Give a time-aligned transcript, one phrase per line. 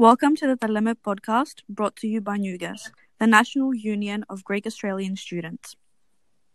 [0.00, 4.66] Welcome to the Dilemma podcast brought to you by NUGAS, the National Union of Greek
[4.66, 5.76] Australian Students.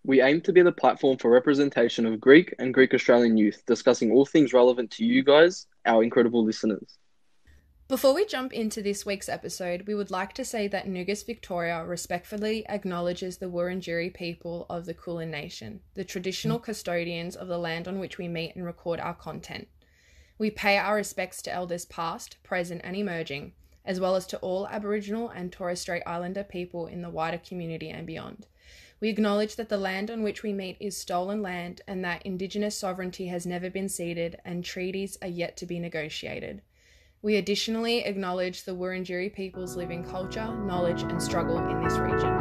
[0.03, 4.11] We aim to be the platform for representation of Greek and Greek Australian youth, discussing
[4.11, 6.97] all things relevant to you guys, our incredible listeners.
[7.87, 11.85] Before we jump into this week's episode, we would like to say that Nugas Victoria
[11.85, 17.87] respectfully acknowledges the Wurundjeri people of the Kulin Nation, the traditional custodians of the land
[17.87, 19.67] on which we meet and record our content.
[20.37, 23.53] We pay our respects to elders past, present, and emerging,
[23.85, 27.89] as well as to all Aboriginal and Torres Strait Islander people in the wider community
[27.89, 28.45] and beyond.
[28.99, 32.77] We acknowledge that the land on which we meet is stolen land and that Indigenous
[32.77, 36.61] sovereignty has never been ceded and treaties are yet to be negotiated.
[37.21, 42.34] We additionally acknowledge the Wurundjeri people's living culture, knowledge, and struggle in this region.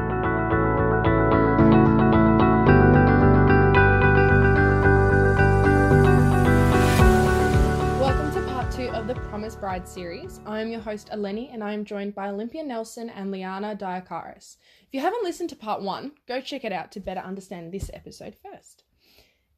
[9.15, 10.41] The Promise Bride series.
[10.45, 14.57] I am your host, Eleni, and I am joined by Olympia Nelson and Liana Diakaris.
[14.83, 17.93] If you haven't listened to part one, go check it out to better understand this
[17.95, 18.83] episode first.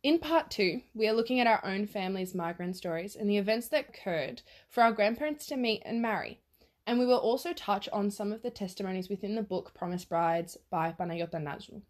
[0.03, 3.69] In part two, we are looking at our own family's migrant stories and the events
[3.69, 6.39] that occurred for our grandparents to meet and marry.
[6.87, 10.59] And we will also touch on some of the testimonies within the book Promise Brides
[10.69, 11.81] by Panayota Nazou.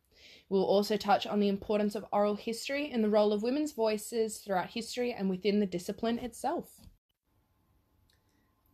[0.48, 3.72] We will also touch on the importance of oral history and the role of women's
[3.72, 6.85] voices throughout history and within the discipline itself.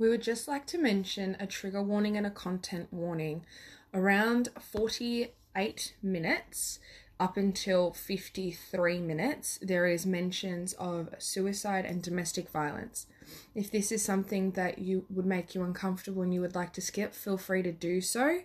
[0.03, 3.47] We would just like to mention a trigger warning and a content warning.
[3.95, 6.81] Around 48 minutes
[7.21, 13.07] up until 53 minutes, there is mentions of suicide and domestic violence.
[13.55, 16.81] If this is something that you would make you uncomfortable and you would like to
[16.81, 18.41] skip, feel free to do so.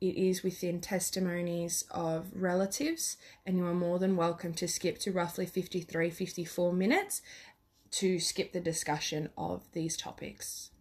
[0.00, 5.12] It is within testimonies of relatives, and you are more than welcome to skip to
[5.12, 7.22] roughly 53 54 minutes
[7.92, 10.72] to skip the discussion of these topics.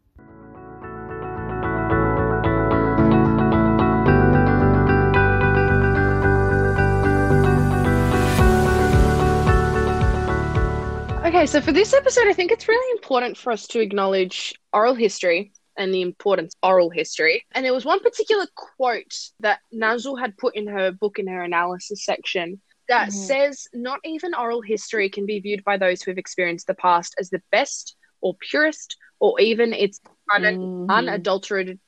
[11.35, 14.95] Okay, so for this episode, I think it's really important for us to acknowledge oral
[14.95, 17.43] history and the importance of oral history.
[17.51, 21.43] And there was one particular quote that Nazou had put in her book in her
[21.43, 23.13] analysis section that Mhm.
[23.13, 27.13] says not even oral history can be viewed by those who have experienced the past
[27.19, 29.99] as the best or purest or even its
[30.33, 30.89] un- Mhm.
[30.89, 31.79] unadulterated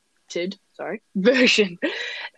[0.73, 1.77] sorry version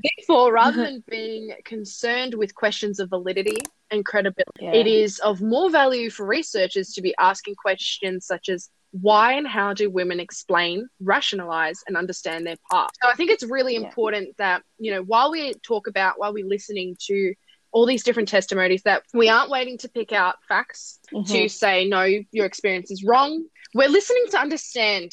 [0.04, 3.58] therefore rather than being concerned with questions of validity
[3.90, 4.76] and credibility Yeah.
[4.76, 9.48] it is of more value for researchers to be asking questions such as why and
[9.48, 13.82] how do women explain rationalize and understand their past so i think it's really Yeah.
[13.88, 17.34] important that you know while we talk about while we're listening to
[17.72, 22.04] all these different testimonies that we aren't waiting to pick out facts to say no
[22.32, 25.12] your experience is wrong we're listening to understand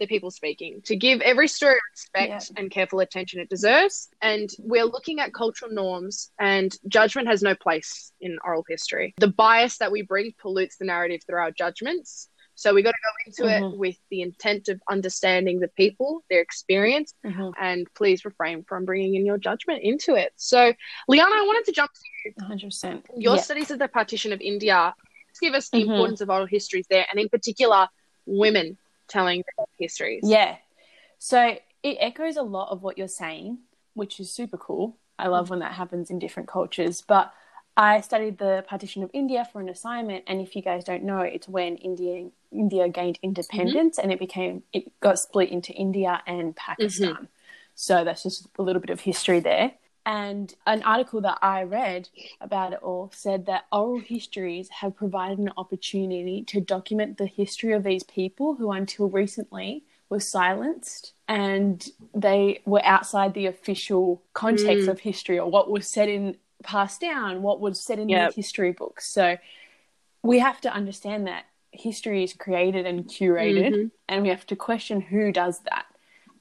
[0.00, 4.84] the people speaking to give every story respect and careful attention it deserves and we're
[4.84, 9.92] looking at cultural norms and judgment has no place in oral history the bias that
[9.92, 13.72] we bring pollutes the narrative through our judgments so we got to go into Mhm.
[13.72, 17.52] it with the intent of understanding the people their experience Mhm.
[17.58, 20.72] and please refrain from bringing in your judgment into it so
[21.08, 23.04] liana i wanted to jump to you 100%.
[23.16, 23.42] your Yeah.
[23.42, 24.94] studies of the partition of India.
[25.40, 25.88] Give us the Mhm.
[25.90, 27.88] importance of oral histories there, and in particular,
[28.24, 28.78] women
[29.08, 30.22] telling their histories.
[30.24, 30.56] Yeah.
[31.18, 33.58] So it echoes a lot of what you're saying,
[33.94, 34.96] which is super cool.
[35.18, 37.02] I love when that happens in different cultures.
[37.02, 37.32] But
[37.76, 41.20] I studied the partition of India for an assignment, and if you guys don't know,
[41.20, 46.54] it's when India India gained independence and it became it got split into India and
[46.54, 46.72] mm-hmm.
[46.72, 47.28] Pakistan.
[47.74, 49.72] So that's just a little bit of history there.
[50.06, 52.08] And an article that I read
[52.40, 57.72] about it all said that oral histories have provided an opportunity to document the history
[57.72, 64.86] of these people who, until recently, were silenced and they were outside the official context
[64.86, 64.92] Mm.
[64.92, 68.30] of history or what was said in passed down, what was said in Yep.
[68.30, 69.06] the history books.
[69.08, 69.36] So
[70.22, 73.90] we have to understand that history is created and curated, Mhm.
[74.08, 75.86] and we have to question who does that.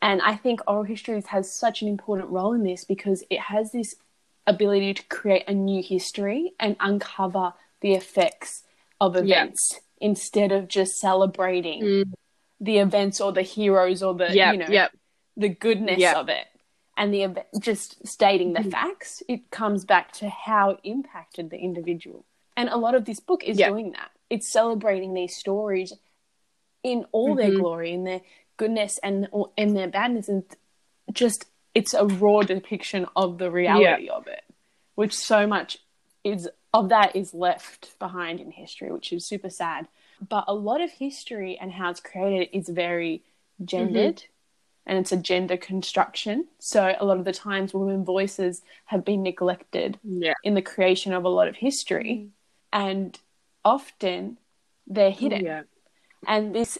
[0.03, 3.71] And I think oral histories has such an important role in this because it has
[3.71, 3.95] this
[4.45, 8.63] ability to create a new history and uncover the effects
[8.99, 9.43] of Yeah.
[9.43, 12.13] events instead of just celebrating Mm.
[12.59, 14.91] the events or the heroes or the Yep, you know yep.
[15.37, 16.17] the goodness Yep.
[16.17, 16.47] of it
[16.97, 18.71] and the ev- just stating the Mhm.
[18.71, 22.25] facts it comes back to how it impacted the individual
[22.57, 25.93] and a lot of this book is doing that it's celebrating these stories
[26.83, 27.59] in all their Mhm.
[27.61, 28.21] glory in their
[28.57, 29.27] goodness and
[29.57, 30.43] in their badness and
[31.11, 31.45] just
[31.75, 34.43] it's a raw depiction of the reality of it
[34.95, 35.79] which so much
[36.23, 39.87] is of that is left behind in history which is super sad
[40.29, 43.23] but a lot of history and how it's created is very
[43.63, 44.87] gendered mm-hmm.
[44.87, 46.47] and it's a gender construction.
[46.59, 50.33] So a lot of the times, women voices have been neglected Yeah.
[50.43, 52.27] in the creation of a lot of history,
[52.73, 52.81] mm-hmm.
[52.87, 53.19] and
[53.65, 54.37] often
[54.87, 55.45] they're hidden.
[55.45, 55.63] Yeah.
[56.27, 56.77] And this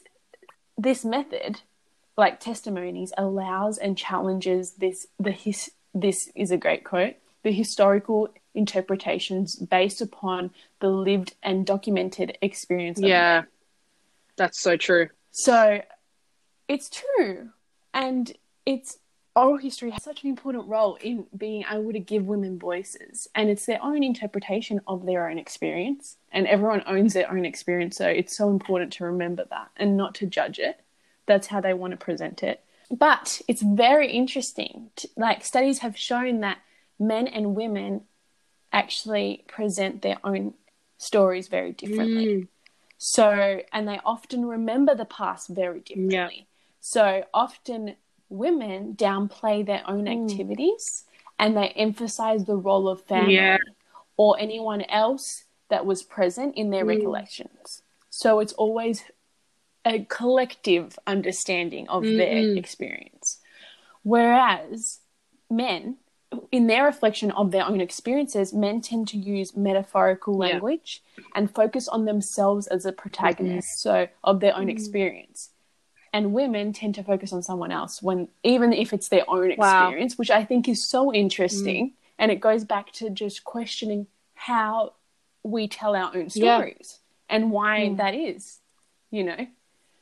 [0.77, 1.61] this method,
[2.17, 8.29] like testimonies, allows and challenges this the his this is a great quote the historical
[8.55, 12.99] interpretations based upon the lived and documented experience.
[12.99, 13.43] Yeah.
[14.37, 15.09] That's so true.
[15.31, 15.81] so
[16.67, 17.49] it's true.
[17.93, 18.31] And
[18.65, 18.97] it's
[19.35, 23.27] oral history has such an important role in being able to give women voices.
[23.33, 26.18] And it's their own interpretation of their own experience.
[26.31, 27.97] And everyone owns their own experience.
[27.97, 30.81] So it's so important to remember that and not to judge it.
[31.25, 32.63] That's how they want to present it.
[32.91, 34.91] But it's very interesting.
[34.97, 36.59] To, like studies have shown that
[37.00, 38.01] men and women
[38.71, 40.53] actually present their own
[40.97, 42.25] stories very differently.
[42.25, 42.47] Mm.
[42.97, 46.47] So, and they often remember the past very differently.
[46.80, 47.95] So, often
[48.33, 50.24] women downplay their own hmm.
[50.24, 51.06] activities
[51.39, 53.57] and they emphasize the role of family Yeah.
[54.18, 56.89] or anyone else that was present in their hmm.
[56.89, 57.83] recollections.
[58.09, 59.03] So, it's always
[59.85, 62.57] a collective understanding of their Mm-mm.
[62.57, 63.39] experience.
[64.03, 65.00] Whereas
[65.50, 65.97] men,
[66.51, 70.53] in their reflection of their own experiences, men tend to use metaphorical Yeah.
[70.53, 71.03] language
[71.35, 74.69] and focus on themselves as a protagonist, so of their own mm-hmm.
[74.69, 75.50] experience.
[76.13, 79.88] And women tend to focus on someone else when even if it's their own Wow.
[79.88, 81.89] experience, which I think is so interesting.
[81.89, 81.94] Mm.
[82.19, 84.06] And it goes back to just questioning
[84.36, 84.94] how
[85.42, 86.57] we tell our own Yeah.
[86.57, 87.98] stories and why mm.
[87.98, 88.60] that is,
[89.10, 89.48] you know?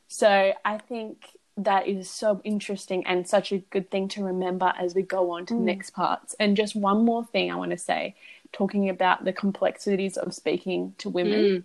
[0.09, 1.25] So I think
[1.57, 5.45] that is so interesting and such a good thing to remember as we go on
[5.45, 5.65] to the mm.
[5.65, 6.35] next parts.
[6.39, 8.15] And just one more thing I want to say,
[8.51, 11.39] talking about the complexities of speaking to women.
[11.39, 11.63] Mm.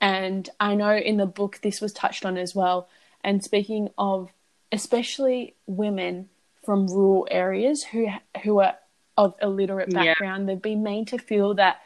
[0.00, 2.88] And I know in the book this was touched on as well.
[3.22, 4.30] And speaking of
[4.70, 6.28] especially women
[6.64, 8.08] from rural areas who
[8.44, 8.76] who are
[9.16, 10.04] of illiterate Yeah.
[10.04, 11.80] background, they've been made to feel that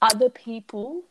[0.00, 1.02] other people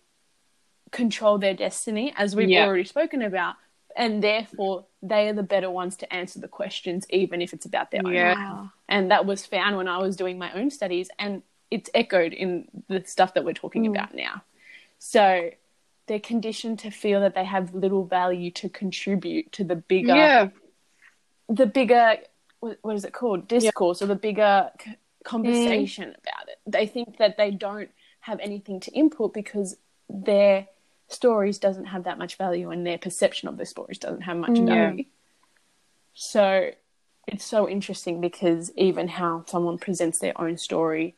[0.91, 2.65] control their destiny, as we've Yeah.
[2.65, 3.55] already spoken about,
[3.95, 7.91] and therefore they are the better ones to answer the questions, even if it's about
[7.91, 8.29] their own Yeah.
[8.29, 8.37] life.
[8.37, 8.71] Wow.
[8.87, 12.69] And that was found when I was doing my own studies, and it's echoed in
[12.87, 13.89] the stuff that we're talking Mm.
[13.89, 14.43] about now.
[14.99, 15.51] So
[16.07, 20.49] they're conditioned to feel that they have little value to contribute to the bigger, Yeah.
[21.49, 22.17] the bigger,
[22.59, 24.71] what is it called, discourse or the bigger
[25.23, 26.19] conversation mm.
[26.19, 26.59] about it.
[26.65, 29.77] They think that they don't have anything to input because
[30.09, 30.67] their
[31.09, 34.51] stories doesn't have that much value and their perception of their stories doesn't have much
[34.51, 34.65] mm.
[34.65, 35.05] value.
[36.13, 36.71] So
[37.27, 41.15] it's so interesting because even how someone presents their own story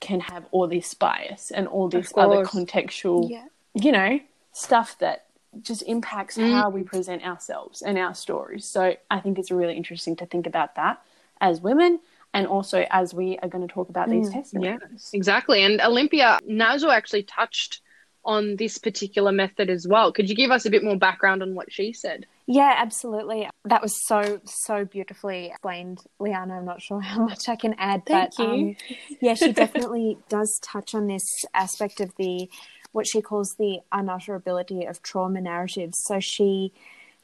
[0.00, 3.46] can have all this bias and all this other contextual, Yeah.
[3.76, 4.20] You know,
[4.52, 5.26] stuff that
[5.62, 8.66] just impacts how we present ourselves and our stories.
[8.66, 11.02] So I think it's really interesting to think about that
[11.40, 12.00] as women
[12.34, 15.10] and also as we are going to talk about these testimonies.
[15.12, 15.62] Exactly.
[15.62, 17.80] And Olympia, Nazou actually touched
[18.26, 20.12] on this particular method as well.
[20.12, 22.26] Could you give us a bit more background on what she said?
[22.46, 23.48] Yeah, absolutely.
[23.64, 26.58] That was so so beautifully explained, Liana.
[26.58, 28.50] I'm not sure how much I can add, Thank but you.
[28.50, 28.76] Um,
[29.20, 31.24] yeah, she definitely does touch on this
[31.54, 32.48] aspect of the
[32.96, 36.02] what she calls the unutterability of trauma narratives.
[36.02, 36.72] So she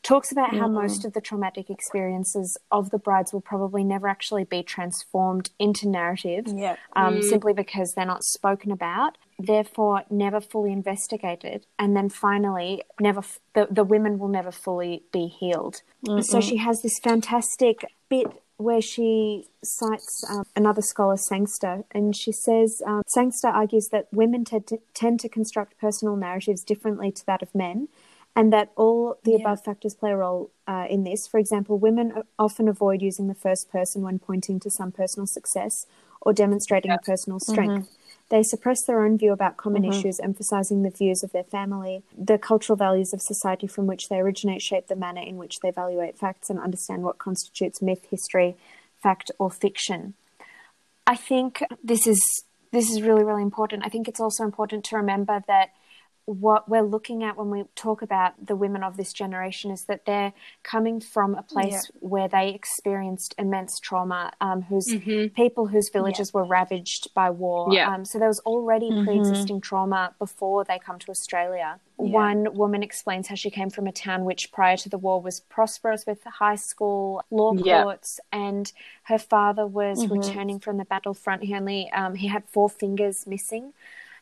[0.03, 4.45] talks about how most of the traumatic experiences of the brides will probably never actually
[4.45, 6.77] be transformed into narrative, Yeah.
[6.95, 13.21] um, simply because they're not spoken about, therefore never fully investigated, and then finally, never
[13.21, 15.83] f- the, the women will never fully be healed.
[16.21, 22.33] So she has this fantastic bit where she cites um, another scholar, Sangster, and she
[22.33, 27.27] says um, Sangster argues that women tend to, tend to construct personal narratives differently to
[27.27, 27.89] that of men,
[28.35, 31.27] and that all the above factors play a role uh, in this.
[31.27, 35.87] For example, women often avoid using the first person when pointing to some personal success
[36.21, 37.89] or demonstrating a personal strength.
[38.33, 39.93] They suppress their own view about common mm-hmm.
[39.93, 42.03] issues, emphasizing the views of their family.
[42.17, 45.69] The cultural values of society from which they originate shape the manner in which they
[45.69, 48.57] evaluate facts and understand what constitutes myth, history,
[49.03, 50.15] fact, or fiction.
[51.07, 52.19] I think this is
[52.71, 53.85] this is really really important.
[53.85, 55.73] I think it's also important to remember that
[56.27, 60.07] what we're looking at when we talk about the women of this generation is that
[60.07, 64.95] they're coming from a place where they experienced immense trauma, um, whose
[65.35, 67.73] people whose villages were ravaged by war.
[67.75, 67.93] Yeah.
[67.93, 71.81] Um, so there was already pre-existing trauma before they come to Australia.
[71.97, 75.41] One woman explains how she came from a town which, prior to the war, was
[75.41, 77.83] prosperous with high school, law Yeah.
[77.83, 78.73] courts, and
[79.05, 81.43] her father was returning from the battlefront.
[81.45, 83.73] He only um, he had four fingers missing,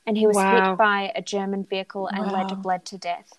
[0.07, 0.71] and he was Wow.
[0.71, 3.39] hit by a German vehicle and later bled to death.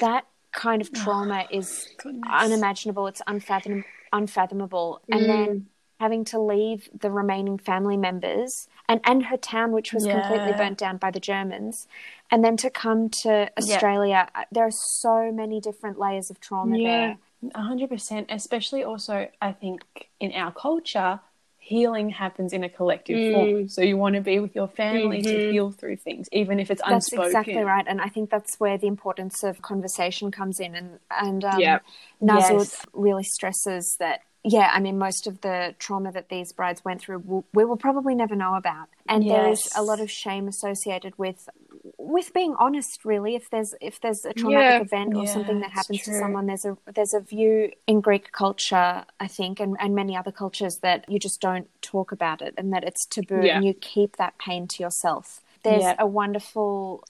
[0.00, 2.24] That kind of trauma is Goodness.
[2.28, 3.06] unimaginable.
[3.06, 5.00] It's unfathom- unfathomable.
[5.10, 5.26] And Mm.
[5.26, 5.66] then
[6.00, 10.76] having to leave the remaining family members and, and her town, which was completely burnt
[10.78, 11.86] down by the Germans,
[12.30, 14.28] and then to come to Australia.
[14.34, 16.88] uh, There are so many different layers of trauma Yeah.
[16.90, 17.18] there.
[17.54, 18.26] A hundred percent.
[18.30, 21.20] Especially also, I think in our culture,
[21.66, 23.32] healing happens in a collective Mm.
[23.32, 23.68] form.
[23.68, 25.30] So you want to be with your family Mhm.
[25.32, 27.26] to heal through things, even if it's That's unspoken.
[27.26, 30.76] exactly right, and I think that's where the importance of conversation comes in.
[30.76, 31.78] And and um, Yeah.
[32.22, 32.86] Nazou Yes.
[32.92, 34.20] really stresses that.
[34.44, 37.76] Yeah, I mean, most of the trauma that these brides went through, will, we will
[37.76, 41.48] probably never know about, and there is a lot of shame associated with
[41.98, 43.04] with being honest.
[43.04, 44.80] Really, if there's if there's a traumatic Yeah.
[44.82, 48.32] event or Yeah, something that happens to someone, there's a there's a view in Greek
[48.32, 52.54] culture, I think, and, and many other cultures that you just don't talk about it,
[52.56, 53.56] and that it's taboo, Yeah.
[53.56, 55.42] and you keep that pain to yourself.
[55.62, 57.02] There's a wonderful,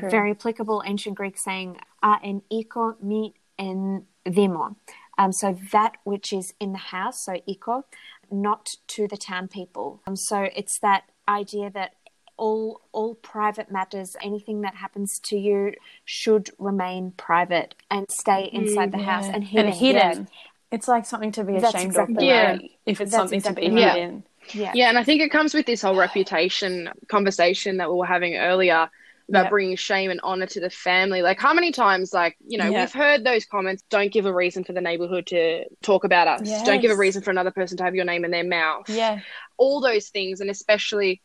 [0.00, 4.76] very applicable ancient Greek saying, "A en iko mi en dimo."
[5.16, 7.84] Um, so that which is in the house, so iko,
[8.30, 10.00] not to the town people.
[10.06, 11.94] Um, so it's that idea that
[12.40, 15.74] all all private matters, anything that happens to you,
[16.06, 18.64] should remain private and stay mm-hmm.
[18.64, 19.66] inside the house and hidden.
[19.66, 20.28] And hidden.
[20.72, 22.36] It's like something to be That's ashamed exactly of.
[22.36, 22.70] right.
[22.86, 23.94] If it's That's something exactly to be right.
[23.94, 24.24] hidden.
[24.54, 24.72] Yeah.
[24.74, 28.36] Yeah, and I think it comes with this whole reputation conversation that we were having
[28.36, 28.88] earlier
[29.28, 29.50] about Yep.
[29.50, 31.22] bringing shame and honor to the family.
[31.22, 32.80] Like, how many times, like, you know, Yep.
[32.80, 36.62] we've heard those comments don't give a reason for the neighborhood to talk about us,
[36.64, 38.88] don't give a reason for another person to have your name in their mouth.
[38.88, 39.20] Yeah.
[39.56, 41.20] All those things, and especially,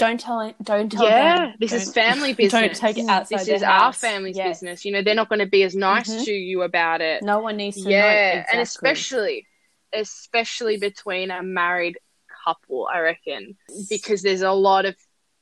[0.00, 0.56] Don't tell it.
[0.62, 1.54] Don't tell yeah, them.
[1.60, 2.52] this is Don't- family business.
[2.52, 4.48] Don't take it outside This their is our family's Yes.
[4.60, 4.84] business.
[4.84, 6.24] You know, they're not going to be as nice Mhm.
[6.24, 7.22] to you about it.
[7.22, 7.90] No one needs to know.
[7.90, 8.52] yeah, Exactly.
[8.52, 9.46] and especially,
[9.92, 11.98] especially between a married
[12.44, 13.56] couple, I reckon,
[13.88, 14.96] because there's a lot of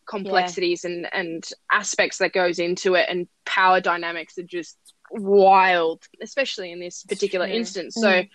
[0.08, 4.76] complexities and and aspects that goes into it, and power dynamics are just
[5.10, 7.56] wild, especially in this particular true.
[7.56, 7.94] instance.
[7.94, 8.08] So.
[8.10, 8.28] Mm.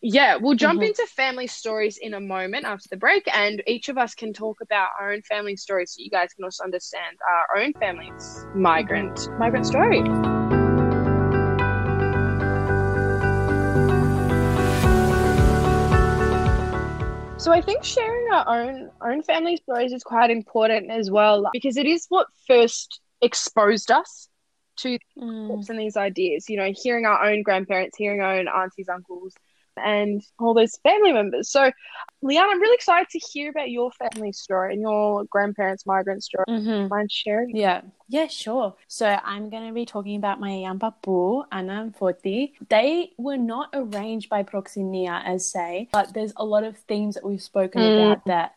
[0.00, 0.86] Yeah, we'll jump Mhm.
[0.86, 4.60] into family stories in a moment after the break, and each of us can talk
[4.60, 9.18] about our own family stories so you guys can also understand our own family's migrant
[9.38, 10.02] migrant story.
[17.40, 21.76] So I think sharing our own own family stories is quite important as well because
[21.76, 24.28] it is what first exposed us
[24.78, 25.68] to Mm.
[25.68, 26.48] and these ideas.
[26.48, 29.34] You know, hearing our own grandparents, hearing our own aunties, uncles,
[29.84, 31.50] and all those family members.
[31.50, 31.70] So,
[32.24, 36.44] Leanne, I'm really excited to hear about your family story and your grandparents' migrant story.
[36.48, 36.88] Mhm.
[36.90, 37.54] Mind sharing?
[37.56, 38.74] Yeah, yeah, sure.
[38.88, 42.52] So I'm going to be talking about my Yampapu, Anna and Foti.
[42.68, 47.24] They were not arranged by proxenia, as say, but there's a lot of themes that
[47.24, 47.92] we've spoken Mm.
[47.92, 48.54] about that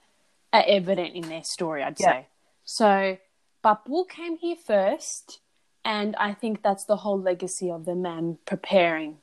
[0.54, 2.12] are evident in their story, I'd Yeah.
[2.12, 2.28] say.
[2.64, 3.18] So
[3.64, 5.40] Papu came here first,
[5.86, 9.20] and I think that's the whole legacy of the man preparing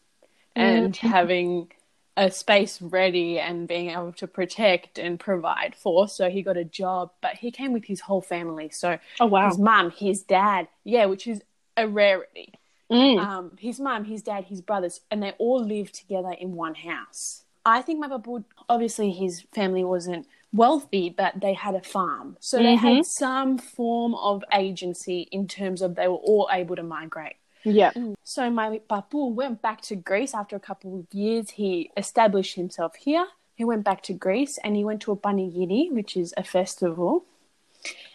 [0.54, 1.70] and having
[2.18, 6.08] a space ready and being able to protect and provide for.
[6.08, 8.70] So he got a job, but he came with his whole family.
[8.70, 9.50] So Oh, wow.
[9.50, 11.42] his mum, his dad, yeah, which is
[11.76, 12.54] a rarity.
[12.90, 13.28] Mm.
[13.28, 17.44] Um, his mum, his dad, his brothers, and they all lived together in one house.
[17.64, 22.36] I think my babu, obviously his family wasn't wealthy, but they had a farm.
[22.40, 22.76] So they Mm-hmm.
[22.76, 27.36] had some form of agency in terms of they were all able to migrate.
[27.74, 27.92] Yeah.
[28.24, 31.50] So my papu went back to Greece after a couple of years.
[31.50, 33.26] He established himself here.
[33.54, 37.24] He went back to Greece and he went to a panigiri, which is a festival.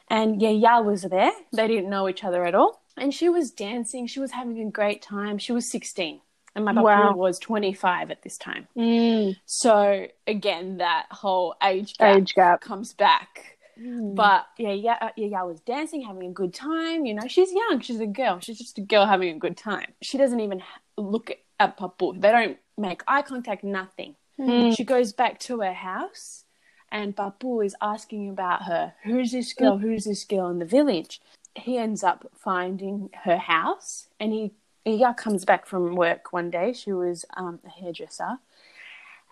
[0.09, 1.31] And Yaya was there.
[1.53, 2.81] They didn't know each other at all.
[2.97, 4.05] And she was dancing.
[4.07, 5.37] She was having a great time.
[5.37, 6.21] She was 16.
[6.55, 7.13] And my papu Wow.
[7.15, 8.67] was 25 at this time.
[8.77, 9.35] Mm.
[9.45, 12.61] So again, that whole age gap, Age gap.
[12.61, 13.52] comes back.
[13.77, 17.05] But yeah, yeah, uh, yeah, yeah, was dancing, having a good time.
[17.05, 19.93] You know, she's young, she's a girl, she's just a girl having a good time.
[20.01, 20.61] She doesn't even
[20.97, 22.19] look at Papu.
[22.19, 24.15] They don't make eye contact, nothing.
[24.39, 24.75] Mm.
[24.75, 26.45] She goes back to her house,
[26.91, 28.93] and Papu is asking about her.
[29.03, 29.77] Who's this girl?
[29.77, 31.21] Who's this girl in the village?
[31.55, 34.51] He ends up finding her house, and he
[34.85, 36.73] Iya comes back from work one day.
[36.73, 38.39] She was um, a hairdresser,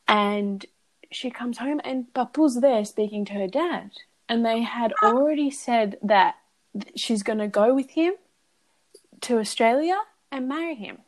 [0.07, 0.65] and
[1.11, 3.91] she comes home, and Papu's there speaking to her dad,
[4.31, 6.35] and they had already said that
[6.95, 8.13] she's going to go with him
[9.19, 9.97] to Australia
[10.31, 10.99] and marry him.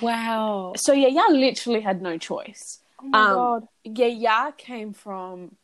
[0.00, 0.72] Wow.
[0.76, 2.80] So Yaya literally had no choice.
[3.02, 3.68] Oh my Um, God.
[3.84, 5.56] Yaya came from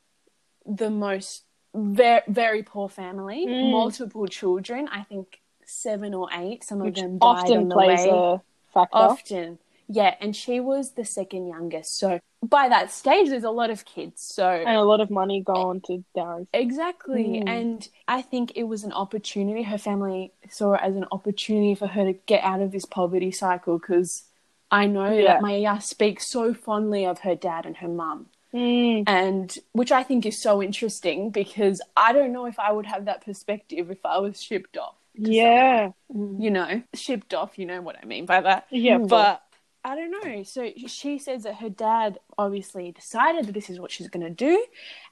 [0.67, 1.45] the most
[1.75, 3.71] very very poor family, Mm.
[3.71, 4.87] multiple children.
[4.89, 6.63] I think seven or eight.
[6.63, 8.11] Some of Which them died on often the plays way.
[8.11, 8.43] a
[8.75, 8.97] factor.
[8.99, 9.59] Often,
[9.89, 11.99] Yeah, and she was the second youngest.
[11.99, 14.23] So by that stage, there's a lot of kids.
[14.23, 16.47] So And a lot of money gone to dowries.
[16.53, 17.43] Exactly.
[17.45, 17.49] Mm.
[17.49, 19.62] And I think it was an opportunity.
[19.62, 23.31] Her family saw it as an opportunity for her to get out of this poverty
[23.31, 24.25] cycle because
[24.71, 25.35] I know Yeah.
[25.35, 28.27] that Maya speaks so fondly of her dad and her mum.
[28.55, 29.05] Mm.
[29.07, 33.07] And which I think is so interesting because I don't know if I would have
[33.07, 34.95] that perspective if I was shipped off.
[35.15, 35.93] Yeah.
[36.09, 38.67] You know, shipped off, you know what I mean by that.
[38.71, 38.99] Yeah.
[38.99, 39.43] But
[39.85, 40.43] I don't know.
[40.45, 44.31] So she says that her dad obviously decided that this is what she's going to
[44.31, 44.65] do,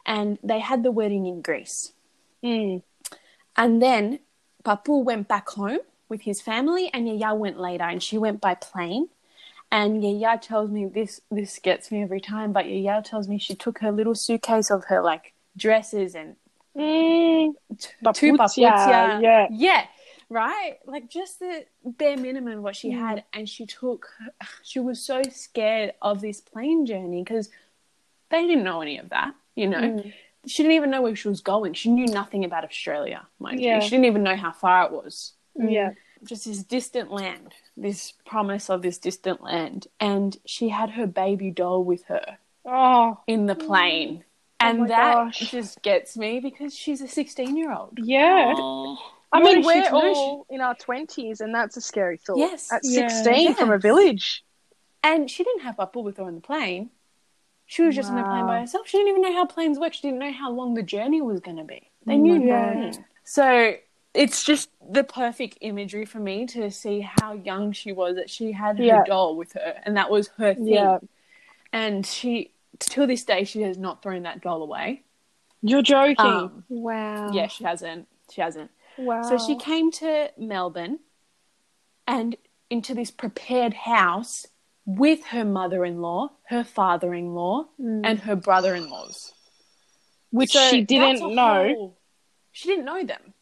[0.07, 1.93] and they had the wedding in Greece.
[2.45, 2.83] Mm.
[3.57, 4.21] And then
[4.65, 8.55] Papu went back home with his family, and Yaya went later, and she went by
[8.55, 9.09] plane.
[9.73, 11.21] And Yaya tells me this.
[11.31, 14.85] This gets me every time, but Yaya tells me she took her little suitcase of
[14.85, 16.37] her like dresses and
[16.77, 17.55] Mm.
[18.05, 19.21] Papucia, two papucia.
[19.21, 19.47] yeah.
[19.50, 19.87] yeah,
[20.31, 20.79] right.
[20.87, 22.99] Like just the bare minimum of what she Mm.
[22.99, 24.09] had, and she took.
[24.63, 27.51] She was so scared of this plane journey because
[28.31, 29.35] they didn't know any of that.
[29.57, 30.13] You know, Mm.
[30.47, 31.75] she didn't even know where she was going.
[31.75, 33.75] She knew nothing about Australia, mind Yeah.
[33.77, 33.81] you.
[33.83, 35.35] She didn't even know how far it was.
[35.57, 35.93] Yeah.
[36.23, 41.51] Just this distant land, this promise of this distant land, and she had her baby
[41.51, 43.19] doll with her Oh.
[43.27, 44.25] in the plane.
[44.63, 45.39] And my that gosh.
[45.51, 47.99] just gets me because she's a 16 year old.
[48.03, 48.53] Yeah.
[48.57, 48.99] Oh.
[49.33, 50.15] I mean, is we're to know?
[50.15, 52.39] all in our twenties, and that's a scary thought.
[52.39, 52.71] Yes.
[52.73, 53.09] At Yeah.
[53.09, 54.45] 16 from a village.
[55.03, 56.91] And she didn't have Apple with her on the plane.
[57.67, 58.89] She was just on the plane by herself.
[58.89, 59.95] She didn't even know how planes work.
[59.95, 61.89] She didn't know how long the journey was going to be.
[62.05, 63.05] They Oh knew my nothing.
[63.23, 63.75] So
[64.13, 68.51] it's just the perfect imagery for me to see how young she was that she
[68.51, 69.05] had her Yeah.
[69.07, 70.67] doll with her and that was her thing.
[70.67, 70.99] Yeah.
[71.73, 75.05] And she, till this day, she has not thrown that doll away.
[75.63, 76.27] You're joking.
[76.27, 77.31] Um, Wow.
[77.33, 78.09] yeah, she hasn't.
[78.33, 78.73] She hasn't.
[79.00, 79.23] Wow.
[79.23, 81.00] So she came to Melbourne
[82.07, 82.37] and
[82.69, 84.47] into this prepared house
[84.87, 88.02] with her mother in law, her father in law, hmm.
[88.04, 89.33] and her brother in laws.
[90.30, 91.75] Which So she didn't know.
[91.75, 91.99] whole-
[92.52, 93.35] she didn't know them.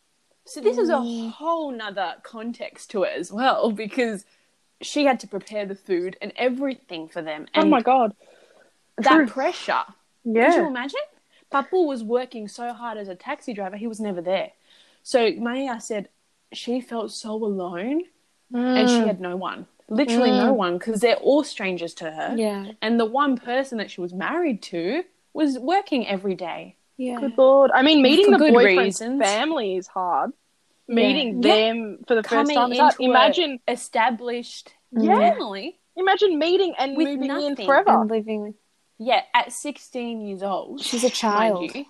[0.44, 1.28] So this is a hmm.
[1.28, 4.24] whole nother context to it as well because
[4.80, 7.46] she had to prepare the food and everything for them.
[7.54, 8.14] Oh my god.
[8.96, 9.26] that True.
[9.26, 9.84] pressure.
[10.24, 11.00] Could you imagine?
[11.52, 14.52] Papu was working so hard as a taxi driver, he was never there.
[15.08, 16.10] So Maya said
[16.52, 18.02] she felt so alone
[18.52, 19.06] and she mm.
[19.06, 19.66] had no one.
[19.88, 20.56] Literally no mm.
[20.56, 22.34] one because they're all strangers to her.
[22.36, 22.72] Yeah.
[22.82, 26.76] And the one person that she was married to was working every day.
[26.98, 27.20] Yeah.
[27.20, 27.70] Good lord.
[27.74, 29.22] I mean, meeting For the good boyfriend's reasons.
[29.22, 30.32] family is hard.
[30.88, 31.54] Meeting Yeah.
[31.54, 32.96] them for the first time is into hard.
[33.00, 35.16] Imagine, established Yeah.
[35.16, 35.78] family.
[35.96, 37.64] imagine meeting and With moving in nothing.
[37.64, 38.02] forever.
[38.02, 38.54] And living.
[38.98, 40.82] Yeah, at 16 years old.
[40.82, 41.74] She's a child.
[41.74, 41.86] you.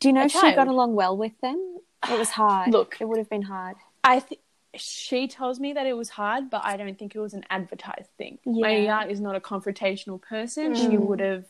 [0.00, 1.80] Do you know A if she got along well with them?
[2.10, 2.72] It was hard.
[2.72, 2.96] Look.
[3.00, 3.76] it would have been hard.
[4.04, 4.40] I th-
[4.74, 8.10] she tells me that it was hard, but I don't think it was an advertised
[8.18, 8.38] thing.
[8.44, 8.62] Yeah.
[8.62, 10.74] Maya is not a confrontational person.
[10.74, 11.00] She mm.
[11.00, 11.44] would have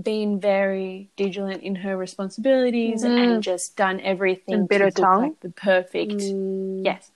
[0.00, 3.40] been very vigilant in her responsibilities and mm.
[3.40, 5.22] just done everything And bit to tongue?
[5.22, 6.12] like the perfect.
[6.12, 6.84] Mm.
[6.84, 7.10] Yes.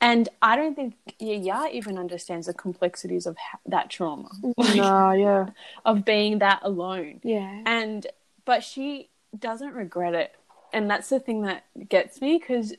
[0.00, 4.30] And I don't think Yaya even understands the complexities of ha- that trauma,
[4.74, 5.50] no, yeah.
[5.84, 7.20] of being that alone.
[7.22, 7.62] Yeah.
[7.66, 8.06] And
[8.46, 10.34] but she doesn't regret it,
[10.72, 12.74] and that's the thing that gets me because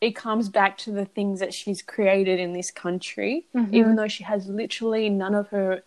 [0.00, 3.74] it comes back to the things that she's created in this country, mm-hmm.
[3.74, 5.82] even though she has literally none of her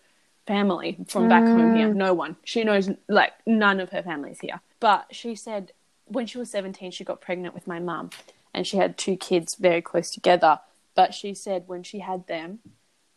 [0.46, 1.88] family from back home here.
[1.88, 1.96] Mm.
[1.96, 2.36] No one.
[2.44, 4.60] She knows like none of her family's here.
[4.78, 5.72] But she said
[6.06, 8.10] when she was seventeen, she got pregnant with my mum,
[8.52, 10.60] and she had two kids very close together.
[10.94, 12.60] But she said when she had them,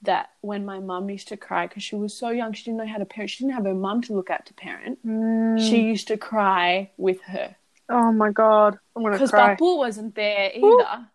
[0.02, 2.88] that when my mum used to cry because she was so young, she didn't know
[2.88, 3.30] how to parent.
[3.30, 5.06] She didn't have her mum to look at to parent.
[5.06, 5.60] Mm.
[5.60, 7.56] She used to cry with her
[7.90, 8.78] Oh my god.
[8.96, 9.56] I'm gonna because cry.
[9.56, 11.08] Bapu wasn't there either.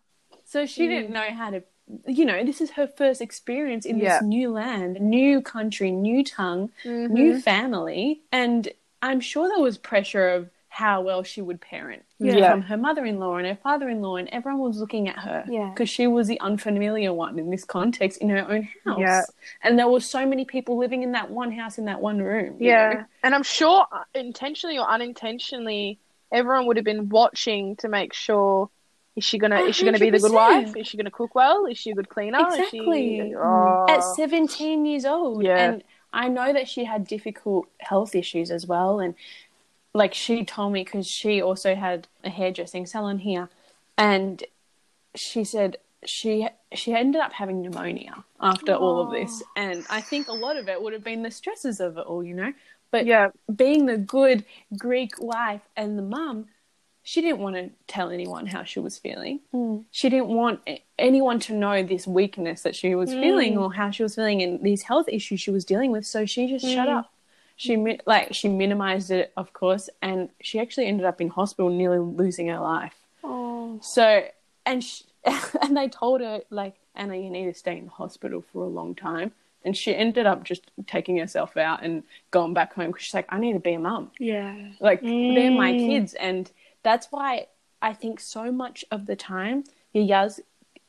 [0.45, 1.63] So she didn't know how to.
[2.07, 4.19] You know, this is her first experience in Yeah.
[4.19, 7.13] this new land, new country, new tongue, Mm-hmm.
[7.13, 8.69] new family, and
[9.01, 12.49] I'm sure there was pressure of how well she would parent Yeah.
[12.51, 15.69] from her mother-in-law and her father-in-law, and everyone was looking at her Yeah.
[15.69, 18.97] because she was the unfamiliar one in this context in her own house.
[18.99, 19.21] Yeah.
[19.61, 22.55] And there were so many people living in that one house in that one room.
[22.59, 22.93] Yeah.
[22.93, 23.05] know?
[23.23, 25.99] And I'm sure uh, intentionally or unintentionally,
[26.33, 28.69] everyone would have been watching to make sure
[29.15, 30.75] is she gonna is she gonna be the good wife?
[30.75, 31.67] Is she gonna cook well?
[31.67, 32.39] Is she a good cleaner?
[32.47, 33.35] Is she- Exactly.
[33.35, 33.85] Oh.
[33.87, 35.43] At 17 years old.
[35.43, 35.57] Yeah.
[35.57, 38.99] And I know that she had difficult health issues as well.
[38.99, 39.13] And
[39.93, 43.49] like she told me, because she also had a hairdressing salon here.
[43.97, 44.43] And
[45.15, 49.43] she said she she ended up having pneumonia after all of this.
[49.45, 49.49] Oh.
[49.55, 52.23] And I think a lot of it would have been the stresses of it all,
[52.23, 52.51] you know?
[52.93, 53.31] But yeah.
[53.53, 54.45] being the good
[54.77, 56.45] Greek wife and the mum,
[57.01, 59.39] she didn't want to tell anyone how she was feeling.
[59.51, 59.85] Mm.
[59.89, 60.61] She didn't want
[60.99, 64.61] anyone to know this weakness that she was feeling or how she was feeling and
[64.61, 66.05] these health issues she was dealing with.
[66.05, 67.11] So she just shut up.
[67.55, 71.97] She like she minimized it, of course, and she actually ended up in hospital, nearly
[71.97, 72.95] losing her life.
[73.23, 73.79] Oh.
[73.81, 74.27] So
[74.67, 75.05] and she,
[75.63, 78.69] and they told her like Anna, you need to stay in the hospital for a
[78.69, 79.31] long time.
[79.65, 83.27] And she ended up just taking herself out and going back home because she's like,
[83.29, 84.55] I need to be a mum Yeah.
[84.79, 85.87] like they're my mm.
[85.87, 86.51] kids and
[86.83, 87.47] that's why
[87.81, 89.63] i think so much of the time
[89.95, 90.39] yayas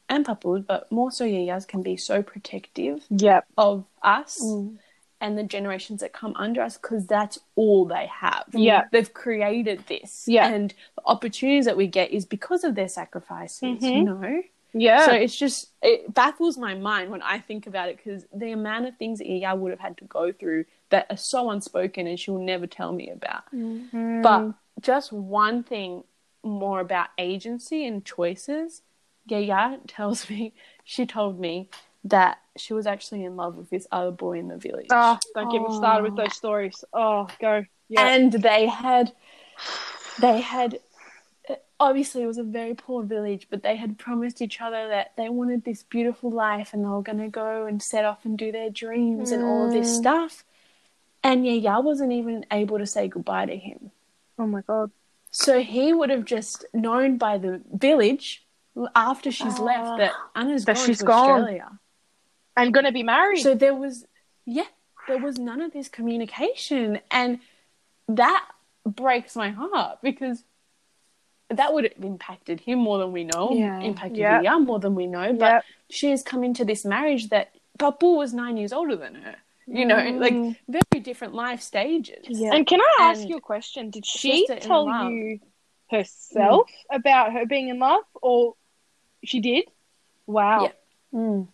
[0.08, 3.46] and papus but more so yayas can be so protective Yep.
[3.56, 4.76] of us mm.
[5.20, 8.84] and the generations that come under us because that's all they have Yeah.
[8.92, 10.48] they've created this Yeah.
[10.48, 14.04] and the opportunities that we get is because of their sacrifices you mm-hmm.
[14.04, 14.42] know
[14.74, 15.06] Yeah.
[15.06, 18.86] so it's just it baffles my mind when I think about it because the amount
[18.86, 22.18] of things that Iya would have had to go through that are so unspoken and
[22.18, 23.44] she'll never tell me about.
[23.54, 24.22] Mm-hmm.
[24.22, 26.04] But just one thing
[26.42, 28.82] more about agency and choices.
[29.26, 30.52] Yaya tells me
[30.84, 31.70] she told me
[32.04, 34.86] that she was actually in love with this other boy in the village.
[34.90, 36.84] oh, don't get me started with those stories.
[36.92, 37.64] Oh, go.
[37.88, 38.06] Yeah.
[38.08, 39.12] and they had
[40.20, 40.78] they had
[41.80, 45.28] obviously it was a very poor village but they had promised each other that they
[45.28, 48.50] wanted this beautiful life and they were going to go and set off and do
[48.50, 49.96] their dreams and all of this mm.
[49.98, 50.44] stuff
[51.22, 53.90] and Yaya wasn't even able to say goodbye to him
[54.38, 54.90] oh my god.
[55.30, 58.44] so he would have just known by the village
[58.94, 59.96] after she's left ah.
[59.96, 61.30] that Anna's That gone she's to gone.
[61.30, 61.78] Australia
[62.56, 63.42] And gonna be married.
[63.42, 64.06] so there was,
[64.44, 64.66] yeah,
[65.08, 67.40] there was none of this communication, and
[68.08, 68.46] that
[68.86, 70.44] breaks my heart because
[71.56, 73.80] that would have impacted him more than we know, Yeah.
[73.80, 74.42] impacted Yep.
[74.42, 75.32] Ria more than we know.
[75.32, 75.64] But Yep.
[75.90, 79.36] she has come into this marriage that Papu was nine years older than her.
[79.66, 80.20] You know, mm.
[80.20, 82.26] like very different life stages.
[82.28, 82.54] Yeah.
[82.54, 83.88] And can I ask And you a question?
[83.88, 85.40] Did she tell you mm.
[85.90, 88.56] herself about her being in love, or
[89.24, 89.64] she did?
[90.26, 90.64] Wow.
[90.64, 90.72] Yeah.
[91.18, 91.48] Mm.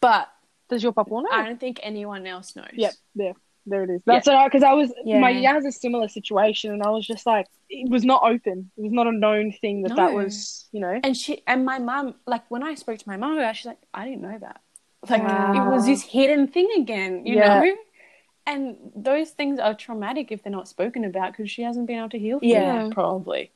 [0.00, 0.30] But
[0.68, 1.28] Does your papa know?
[1.30, 2.70] I don't think anyone else knows.
[2.72, 2.92] Yep.
[3.14, 3.34] There.
[3.66, 4.02] There it is.
[4.04, 4.46] That's all right.
[4.50, 5.20] Because I was Yeah.
[5.20, 8.70] my dad has a similar situation, and I was just like, it was not open.
[8.76, 11.00] It was not a known thing that that was, you know.
[11.02, 13.80] And she and my mum, like when I spoke to my mum about she's like,
[13.94, 14.60] I didn't know that.
[15.08, 15.52] Like Wow.
[15.68, 17.60] it was this hidden thing again, you Yeah.
[17.60, 17.76] know?
[18.46, 22.10] And those things are traumatic if they're not spoken about because she hasn't been able
[22.10, 22.84] to heal from Yeah.
[22.84, 23.50] that, probably.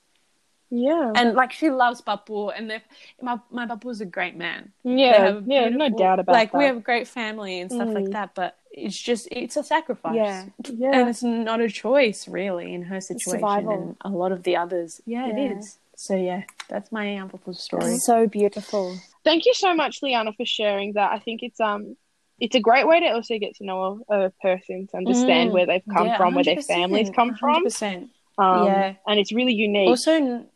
[0.71, 1.12] Yeah.
[1.14, 2.83] And like she loves Papu and they're
[3.23, 4.73] my my Papu's a great man.
[4.85, 5.40] Yeah.
[5.47, 5.71] Yeah.
[5.71, 6.37] No doubt about it.
[6.38, 6.59] like that.
[6.59, 8.12] we have a great family and stuff like Mm.
[8.12, 10.14] that, but it's just it's a sacrifice.
[10.16, 10.44] Yeah.
[10.72, 10.90] yeah.
[10.92, 13.96] And it's not a choice really in her situation survival.
[14.02, 15.00] and a lot of the others.
[15.07, 15.37] Yeah, Yeah.
[15.37, 15.78] it is.
[15.96, 17.96] So yeah, that's my Aunt Papu's story.
[17.98, 18.98] So beautiful.
[19.24, 21.11] Thank you so much, Liana, for sharing that.
[21.12, 21.96] I think it's um
[22.38, 25.52] it's a great way to also get to know a, a person to understand Mm.
[25.54, 27.64] where they've come Yeah, from, where their families come from.
[27.66, 28.09] 100%.
[28.38, 28.94] Um, Yeah.
[29.09, 29.88] and it's really unique.
[29.88, 30.46] Also,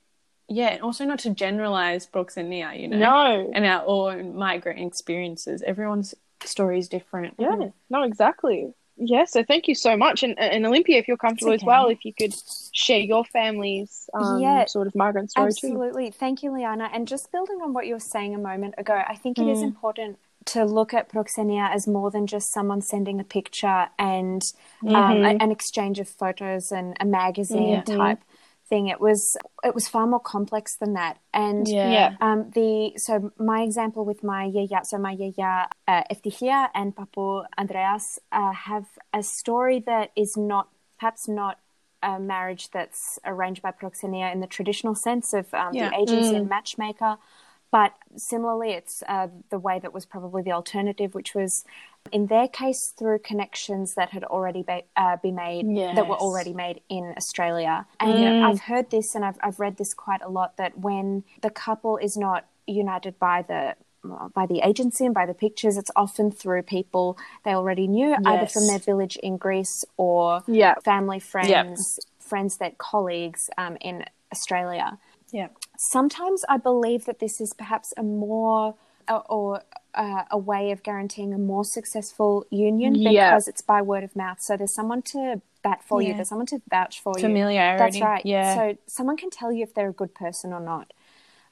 [0.49, 5.61] yeah, and also not to generalize Proxenia, you know, no, and our own migrant experiences.
[5.63, 6.15] Everyone's
[6.49, 7.35] story is different.
[7.39, 8.73] yeah, no, exactly.
[8.97, 11.89] Yeah, so thank you so much, and and Olympia, if you're comfortable It's as well,
[11.89, 12.35] if you could
[12.73, 15.67] share your family's um, Yeah, sort of migrant story too.
[15.69, 16.11] Absolutely.
[16.11, 16.91] Thank you, Liana.
[16.93, 19.59] And just building on what you were saying a moment ago, I think it is
[19.61, 19.63] Mm.
[19.65, 24.43] important to look at Proxenia as more than just someone sending a picture and
[24.83, 25.25] um, Mhm.
[25.37, 27.83] a- an exchange of photos and a magazine Yeah.
[27.83, 28.19] type
[28.73, 28.85] thing.
[28.95, 29.21] It was
[29.69, 31.15] it was far more complex than that.
[31.45, 31.91] And Yeah.
[31.97, 32.09] Yeah.
[32.27, 32.73] um, the
[33.07, 33.13] so
[33.53, 35.53] my example with my yaya, so my yaya
[35.93, 37.27] uh, Eftichia and Papu
[37.63, 38.07] Andreas
[38.41, 38.87] uh, have
[39.21, 40.65] a story that is not
[40.99, 41.55] perhaps not
[42.03, 45.91] a marriage that's arranged by proxenia in the traditional sense of um, Yeah.
[45.91, 47.13] the agency and matchmaker,
[47.73, 51.65] but similarly, it's uh, the way that was probably the alternative, which was
[52.13, 55.65] in their case through connections that had already be, uh, been made
[55.97, 57.87] that were already made in Australia.
[57.99, 61.51] And I've heard this and I've I've read this quite a lot that when the
[61.51, 63.75] couple is not united by the
[64.35, 68.47] by the agency and by the pictures, it's often through people they already knew, either
[68.47, 70.75] from their village in Greece or Yeah.
[70.85, 74.99] family, friends, friends that colleagues um, in Australia.
[75.31, 75.49] Yeah.
[75.79, 78.75] Sometimes I believe that this is perhaps a more
[79.09, 79.63] uh, or
[79.95, 83.31] uh, a way of guaranteeing a more successful union Yeah.
[83.31, 84.39] because it's by word of mouth.
[84.41, 86.15] So there's someone to bat for you.
[86.15, 87.23] There's someone to vouch for you.
[87.23, 87.83] Familiarity.
[87.83, 88.25] That's right.
[88.25, 88.55] Yeah.
[88.55, 90.93] So someone can tell you if they're a good person or not.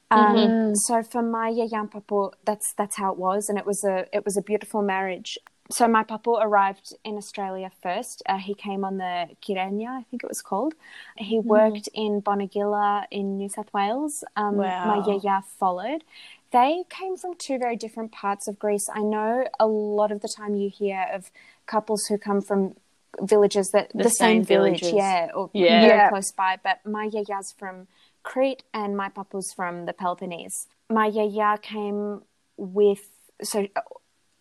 [0.09, 0.73] Um, Mm-hmm.
[0.75, 4.25] So for my Yayan Papu, that's that's how it was, and it was a it
[4.25, 5.37] was a beautiful marriage.
[5.71, 8.21] So my Papu arrived in Australia first.
[8.25, 10.73] Uh, he came on the Kirenya, I think it was called.
[11.17, 11.47] He Mm-hmm.
[11.47, 14.23] worked in Bonegilla in New South Wales.
[14.35, 16.03] Um, My Yaya followed.
[16.51, 18.87] They came from two very different parts of Greece.
[18.93, 21.31] I know a lot of the time you hear of
[21.65, 22.75] couples who come from
[23.21, 24.97] villages that the, The same, same village, villages.
[24.97, 25.79] yeah, or Yeah.
[25.79, 26.09] very Yeah.
[26.09, 26.57] close by.
[26.61, 27.87] But my Yaya's from
[28.23, 30.67] Crete and my papa's from the Peloponnese.
[30.89, 32.23] My yaya came
[32.57, 32.99] with
[33.41, 33.67] so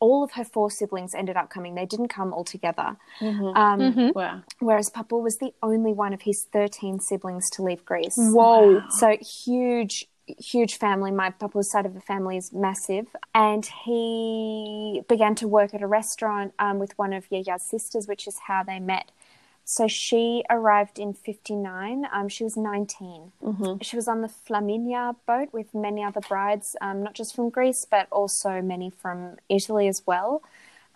[0.01, 1.75] all of her four siblings ended up coming.
[1.75, 2.97] They didn't come all together.
[3.21, 3.57] Mhm.
[3.57, 4.15] Um, Mhm.
[4.15, 4.41] Wow.
[4.59, 8.17] Whereas Papa was the only one of his 13 siblings to leave Greece.
[8.19, 8.83] Whoa.
[8.91, 11.11] So huge, huge family.
[11.11, 13.07] My papa's side of the family is massive.
[13.35, 18.27] And he began to work at a restaurant um, with one of Yaya's sisters, which
[18.27, 19.11] is how they met.
[19.71, 22.05] So she arrived in 59.
[22.13, 23.31] Um, she was 19.
[23.41, 23.79] Mm-hmm.
[23.83, 27.87] She was on the Flaminia boat with many other brides, um, not just from Greece,
[27.89, 30.43] but also many from Italy as well.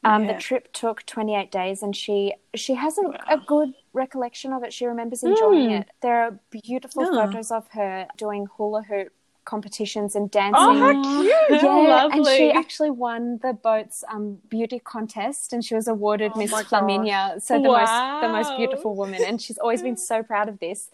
[0.02, 0.32] Um, Yeah.
[0.32, 4.72] The trip took 28 days, and she she has a, a good recollection of it.
[4.72, 5.80] She remembers enjoying Mm.
[5.82, 5.86] it.
[6.00, 7.26] There are beautiful Yeah.
[7.26, 9.12] photos of her doing hula hoop
[9.44, 10.56] competitions and dancing.
[10.56, 11.62] Oh, how cute!
[11.62, 16.38] Yeah, and she actually won the boat's um, beauty contest, and she was awarded Oh
[16.38, 16.52] Miss.
[16.52, 20.58] Flaminia, so the most the most beautiful woman, and she's always been so proud of
[20.60, 20.90] this.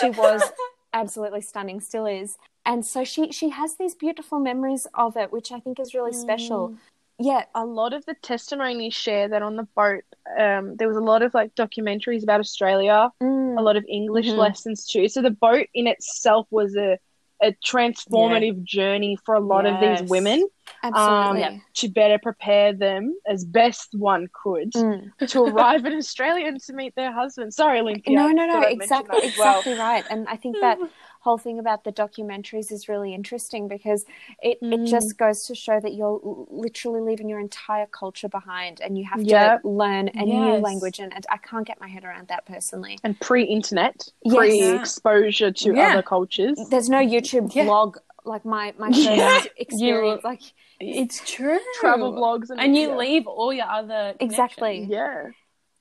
[0.00, 0.42] She was
[0.92, 5.52] absolutely stunning, still is, and so she she has these beautiful memories of it, which
[5.52, 6.74] I think is really special.
[7.18, 10.02] Yeah, a lot of the testimonies share that on the boat,
[10.38, 14.28] um, there was a lot of like documentaries about Australia, mm, a lot of English
[14.32, 14.38] Mhm.
[14.38, 15.08] lessons too.
[15.08, 16.98] So the boat in itself was a
[17.42, 20.46] a transformative journey for a lot of these women
[20.82, 25.10] um, to better prepare them as best one could Mm.
[25.28, 27.56] to arrive in Australia and to meet their husbands.
[27.56, 28.16] Sorry, Olympia.
[28.16, 29.58] No, no, no, thought I'd mention exactly, well.
[29.58, 30.04] exactly right.
[30.10, 30.78] And I think that
[31.24, 34.04] whole thing about the documentaries is really interesting because
[34.42, 34.86] it, it Mm.
[34.88, 39.22] just goes to show that you're literally leaving your entire culture behind and you have
[39.22, 39.62] Yep.
[39.62, 40.98] to learn a new language.
[40.98, 42.98] And, and I can't get my head around that personally.
[43.04, 44.36] And pre-internet, Yes.
[44.36, 45.90] pre-exposure to Yeah.
[45.92, 46.58] other cultures.
[46.70, 47.64] There's no YouTube Yeah.
[47.66, 49.40] blog like my, my first Yeah.
[49.56, 50.24] experience.
[50.24, 50.42] Like,
[50.80, 51.60] It's true.
[51.80, 52.96] Travel blogs and, And you yeah.
[52.96, 54.86] leave all your other Exactly.
[54.90, 55.30] Yeah.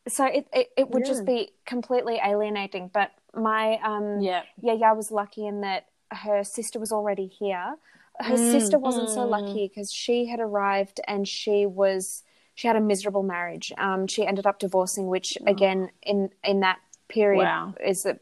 [0.08, 1.12] so it, it, it would Yeah.
[1.14, 2.90] just be completely alienating.
[2.94, 4.44] But my um, Yeah.
[4.62, 7.76] Yaya was lucky in that her sister was already here.
[8.20, 9.30] Her Mm, sister wasn't so mm.
[9.30, 12.24] lucky because she had arrived and she was
[12.56, 13.72] she had a miserable marriage.
[13.78, 17.74] Um, she ended up divorcing, which again in in that period Wow.
[17.84, 18.20] is a,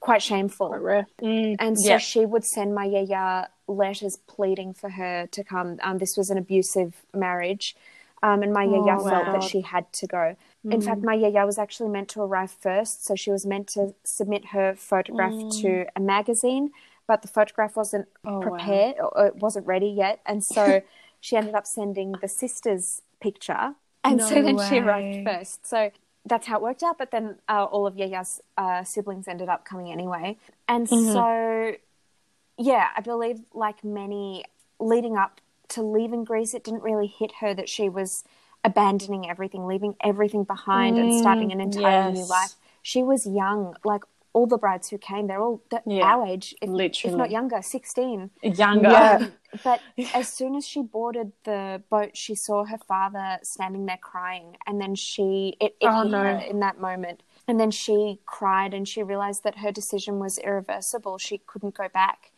[0.00, 0.68] quite shameful.
[0.68, 1.06] Quite rare.
[1.20, 1.56] Mm.
[1.58, 1.98] And so Yeah.
[1.98, 5.78] she would send my yaya letters pleading for her to come.
[5.82, 7.76] Um, this was an abusive marriage.
[8.22, 10.36] Um, and my Oh, yaya felt that she had to go.
[10.70, 13.04] In fact, my yaya was actually meant to arrive first.
[13.04, 16.70] So she was meant to submit her photograph to a magazine,
[17.06, 18.58] but the photograph wasn't Oh, wow.
[18.58, 20.20] prepared or it wasn't ready yet.
[20.26, 20.82] And so
[21.20, 23.74] she ended up sending the sister's picture.
[24.04, 25.66] And so No then she arrived first.
[25.66, 25.90] So
[26.24, 26.98] that's how it worked out.
[26.98, 30.36] But then uh, all of Yaya's uh, siblings ended up coming anyway.
[30.68, 31.04] And Mm-hmm.
[31.12, 31.76] so,
[32.56, 34.44] yeah, I believe like many
[34.78, 38.24] leading up to leaving Greece, it didn't really hit her that she was
[38.64, 42.52] abandoning everything, leaving everything behind and starting an entirely new Mm, life.
[42.82, 46.54] She was young, like all the brides who came, they're all th- Yeah, our age,
[46.60, 46.68] if,
[47.04, 48.30] if not younger, 16.
[48.42, 48.88] Younger.
[48.90, 49.26] Yeah.
[49.64, 49.80] But
[50.14, 54.80] as soon as she boarded the boat, she saw her father standing there crying, and
[54.80, 56.22] then she it, it Oh, hit no.
[56.22, 57.22] her in that moment.
[57.48, 61.16] And then she cried, and she realized that her decision was irreversible.
[61.18, 62.30] She couldn't go back.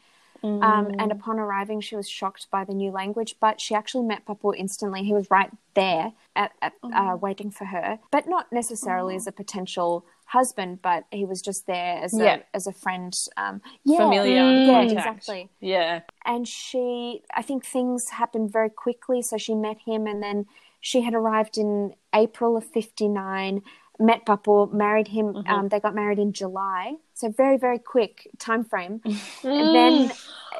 [0.42, 0.94] Um, Mm.
[1.02, 4.54] and upon arriving, she was shocked by the new language, but she actually met Papu
[4.56, 5.02] instantly.
[5.02, 6.92] He was right there, at, at, Oh.
[6.92, 11.66] uh, waiting for her, but not necessarily as a potential husband, but he was just
[11.66, 12.36] there as Yeah.
[12.36, 13.12] a as a friend.
[13.36, 14.92] Um, yeah, Familiar yeah, contact.
[14.92, 16.00] exactly Yeah.
[16.24, 20.46] and she i think things happened very quickly so she met him and then
[20.80, 23.62] she had arrived in april of 59
[24.00, 25.50] met papu married him Mm-hmm.
[25.52, 29.00] um, they got married in july so very very quick time frame
[29.44, 30.10] and then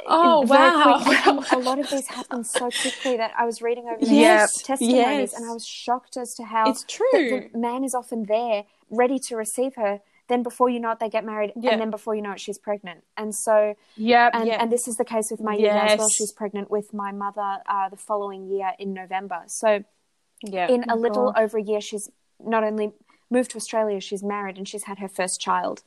[0.06, 1.00] Oh, wow.
[1.04, 4.62] quick- a lot of these happened so quickly that i was reading over Yes, these
[4.62, 5.34] testimonies yes.
[5.34, 7.48] and i was shocked as to how It's true.
[7.52, 11.08] the man is often there ready to receive her then before you know it they
[11.10, 11.72] get married Yeah.
[11.72, 14.30] and then before you know it she's pregnant and so Yep.
[14.34, 14.62] and, Yeah.
[14.62, 16.06] and this is the case with my year as well.
[16.08, 16.16] Yes.
[16.16, 19.40] She's pregnant with my mother uh, the following year in November.
[19.48, 19.82] So
[20.42, 20.68] Yeah.
[20.68, 22.92] in a little over a year, she's not only
[23.30, 25.82] moved to Australia, she's married and she's had her first child.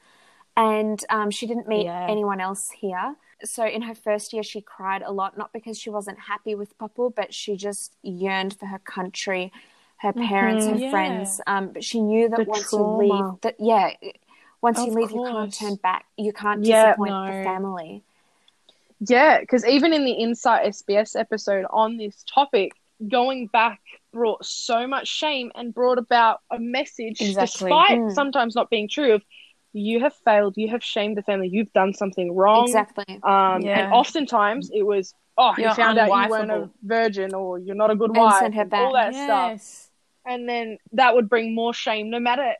[0.56, 2.06] And um, she didn't meet Yeah.
[2.08, 3.16] anyone else here.
[3.44, 6.78] So in her first year, she cried a lot, not because she wasn't happy with
[6.78, 9.52] Papu, but she just yearned for her country,
[9.98, 10.90] her parents, her Yeah.
[10.90, 11.42] friends.
[11.48, 13.92] Um, but she knew that The once you leave, that yeah,
[14.62, 16.06] once you Of leave, you can't turn back.
[16.18, 17.28] You can't Yeah, disappoint no.
[17.28, 18.04] the family.
[19.00, 22.72] Yeah, because even in the Insight SBS episode on this topic,
[23.10, 23.82] going back
[24.14, 27.70] brought so much shame and brought about a message, Exactly.
[27.70, 28.12] despite Mm.
[28.14, 29.24] sometimes not being true, of
[29.74, 32.66] you have failed, you have shamed the family, you've done something wrong.
[32.66, 33.06] Exactly.
[33.24, 33.86] Um, Yeah.
[33.86, 37.76] And oftentimes it was, oh, you You're found out you weren't a virgin or you're
[37.76, 39.14] not a good And wife, her and all back.
[39.14, 39.90] that stuff.
[40.26, 42.54] And then that would bring more shame, no matter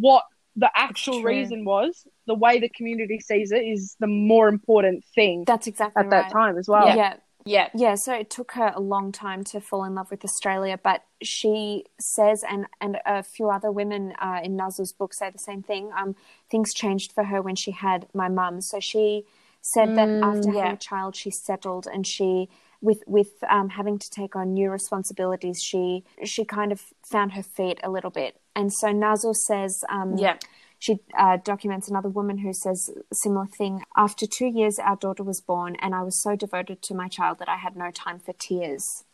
[0.00, 0.24] what
[0.56, 5.44] the actual reason was the way the community sees it is the more important thing
[5.46, 6.32] That's exactly at that right.
[6.32, 6.88] time as well.
[6.88, 6.96] Yeah.
[6.96, 7.14] Yeah.
[7.48, 10.78] Yeah, Yeah, so it took her a long time to fall in love with Australia,
[10.82, 15.38] but she says, and and a few other women uh, in Nazou's book say the
[15.38, 15.90] same thing.
[15.98, 16.14] Um,
[16.50, 18.60] things changed for her when she had my mum.
[18.60, 19.24] So she
[19.62, 20.58] said that after yeah.
[20.60, 22.48] having a child, she settled, and she
[22.80, 27.42] with with um, having to take on new responsibilities, she she kind of found her
[27.42, 28.40] feet a little bit.
[28.54, 30.36] And so Nazou says, um, Yeah.
[30.78, 33.82] She uh, documents another woman who says a similar thing.
[33.96, 37.38] After two years, our daughter was born, and I was so devoted to my child
[37.40, 39.04] that I had no time for tears.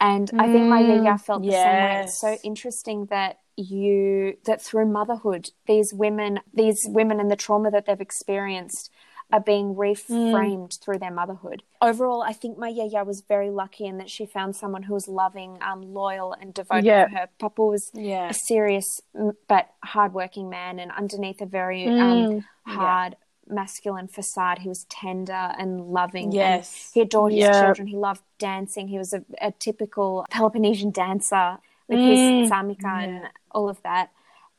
[0.00, 2.02] And I think my yaya felt the same way.
[2.04, 7.70] It's so interesting that you that through motherhood, these women, these women, and the trauma
[7.70, 8.90] that they've experienced
[9.32, 11.62] are being reframed through their motherhood.
[11.82, 15.08] Overall, I think my yaya was very lucky in that she found someone who was
[15.08, 17.06] loving, um, loyal, and devoted Yeah.
[17.06, 17.28] to her.
[17.38, 18.28] Papa was Yeah.
[18.28, 19.00] a serious
[19.48, 23.16] but hardworking man, and underneath a very um, hard
[23.48, 26.24] masculine facade, he was tender and loving.
[26.26, 26.90] and Yes.
[26.94, 27.88] he adored his children.
[27.88, 28.88] He loved dancing.
[28.88, 31.58] He was a, a typical Peloponnesian dancer
[31.88, 32.40] with Mm.
[32.42, 34.10] his tsamiko and all of that.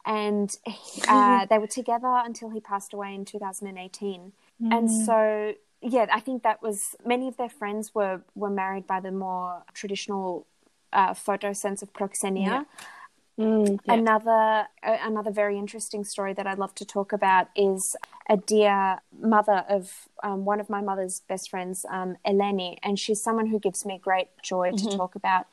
[0.06, 0.50] And
[1.10, 4.32] uh, they were together until he passed away in 2018.
[4.60, 5.06] And Mm.
[5.06, 9.12] so, yeah, I think that was many of their friends were were married by the
[9.12, 10.46] more traditional
[10.94, 12.66] uh, photo sense of proxenia.
[13.38, 13.80] Mm.
[13.86, 13.94] Yeah.
[13.94, 17.96] Another uh, another very interesting story that I'd love to talk about is
[18.30, 23.22] a dear mother of um, one of my mother's best friends, um, Eleni, and she's
[23.22, 25.46] someone who gives me great joy to talk about.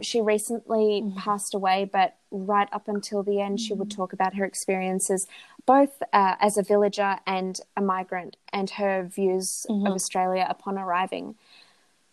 [0.00, 4.44] She recently passed away, but right up until the end, she would talk about her
[4.44, 5.26] experiences,
[5.66, 11.34] both uh, as a villager and a migrant, and her views of Australia upon arriving.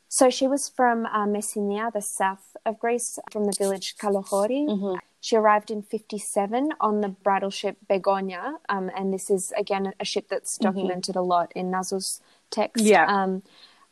[0.07, 4.99] So she was from uh, Messinia, the south of Greece, from the village Kalohori.
[5.19, 10.05] She arrived in 57 on the bridal ship Begonia, um, and this is again a
[10.05, 12.21] ship that's documented a lot in Nazou's
[12.51, 12.85] text.
[12.85, 13.05] Yeah.
[13.07, 13.43] Um,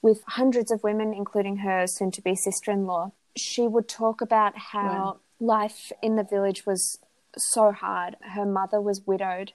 [0.01, 3.13] with hundreds of women, including her soon to be sister in law.
[3.35, 6.99] She would talk about how life in the village was
[7.37, 8.15] so hard.
[8.21, 9.53] Her mother was widowed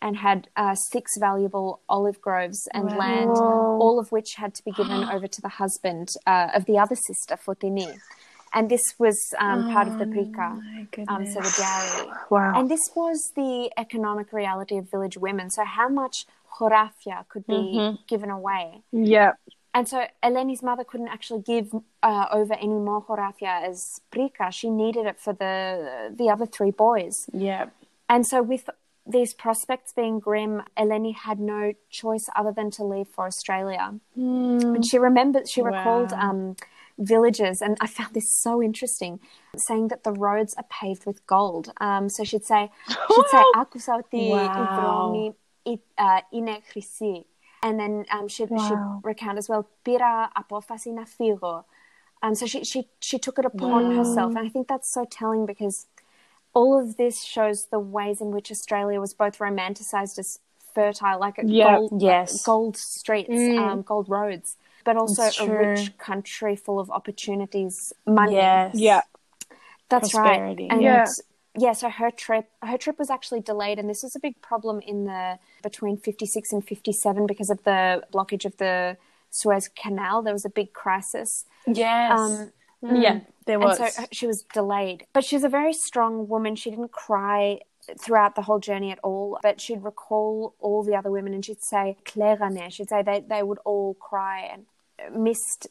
[0.00, 4.70] and had uh, six valuable olive groves and land, all of which had to be
[4.72, 7.98] given over to the husband uh, of the other sister, Fotini.
[8.54, 12.10] And this was um, part of the prika, um, so the dowry.
[12.30, 12.58] Wow.
[12.58, 15.50] And this was the economic reality of village women.
[15.50, 16.24] So how much
[16.58, 18.82] horafia could be given away?
[18.92, 19.32] yeah.
[19.74, 24.50] And so Eleni's mother couldn't actually give uh, over any more horafia as prika.
[24.52, 27.14] She needed it for the the other three boys.
[27.32, 27.66] Yeah.
[28.08, 28.68] And so with
[29.06, 33.94] these prospects being grim, Eleni had no choice other than to leave for Australia.
[34.16, 36.30] And she remembered, she recalled Wow.
[36.30, 36.56] um,
[36.98, 39.20] villages, and I found this so interesting,
[39.56, 41.72] saying that the roads are paved with gold.
[41.80, 45.12] Um, so she'd say, she'd say, "Aku sa ti Wow.
[47.62, 49.00] And then um, she, wow.
[49.02, 51.64] she recounted as well, Pira apofasi na figo.
[52.22, 53.96] Um, so she, she, she took it upon wow.
[53.96, 54.34] herself.
[54.36, 55.86] And I think that's so telling because
[56.54, 60.40] all of this shows the ways in which Australia was both romanticized as
[60.74, 61.78] fertile, like yep.
[61.78, 62.42] gold, uh, yes.
[62.44, 63.58] gold streets, mm.
[63.58, 68.34] um, gold roads, but also a rich country full of opportunities, money.
[68.34, 68.74] Yes.
[68.74, 69.02] Yeah.
[69.88, 70.64] That's Prosperity.
[70.64, 70.72] right.
[70.72, 71.06] And yeah
[71.58, 74.80] yeah, so her trip her trip was actually delayed and this was a big problem
[74.80, 78.96] in the between 56 and 57 because of the blockage of the
[79.30, 80.22] Suez Canal.
[80.22, 81.44] There was a big crisis.
[81.66, 82.18] Yes.
[82.18, 83.20] Um, yeah.
[83.46, 83.80] There was.
[83.80, 85.06] and so she was delayed.
[85.12, 86.56] But she was a very strong woman.
[86.56, 87.60] She didn't cry
[87.98, 89.38] throughout the whole journey at all.
[89.42, 93.42] But she'd recall all the other women and she'd say, Clairane, she'd say they, they
[93.42, 94.66] would all cry and
[95.22, 95.68] missed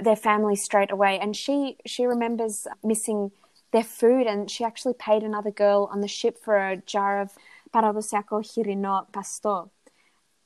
[0.00, 1.18] their family straight away.
[1.18, 3.32] And she, she remembers missing
[3.76, 7.32] their food and she actually paid another girl on the ship for a jar of
[7.74, 9.70] paradosiaco hirino pasto.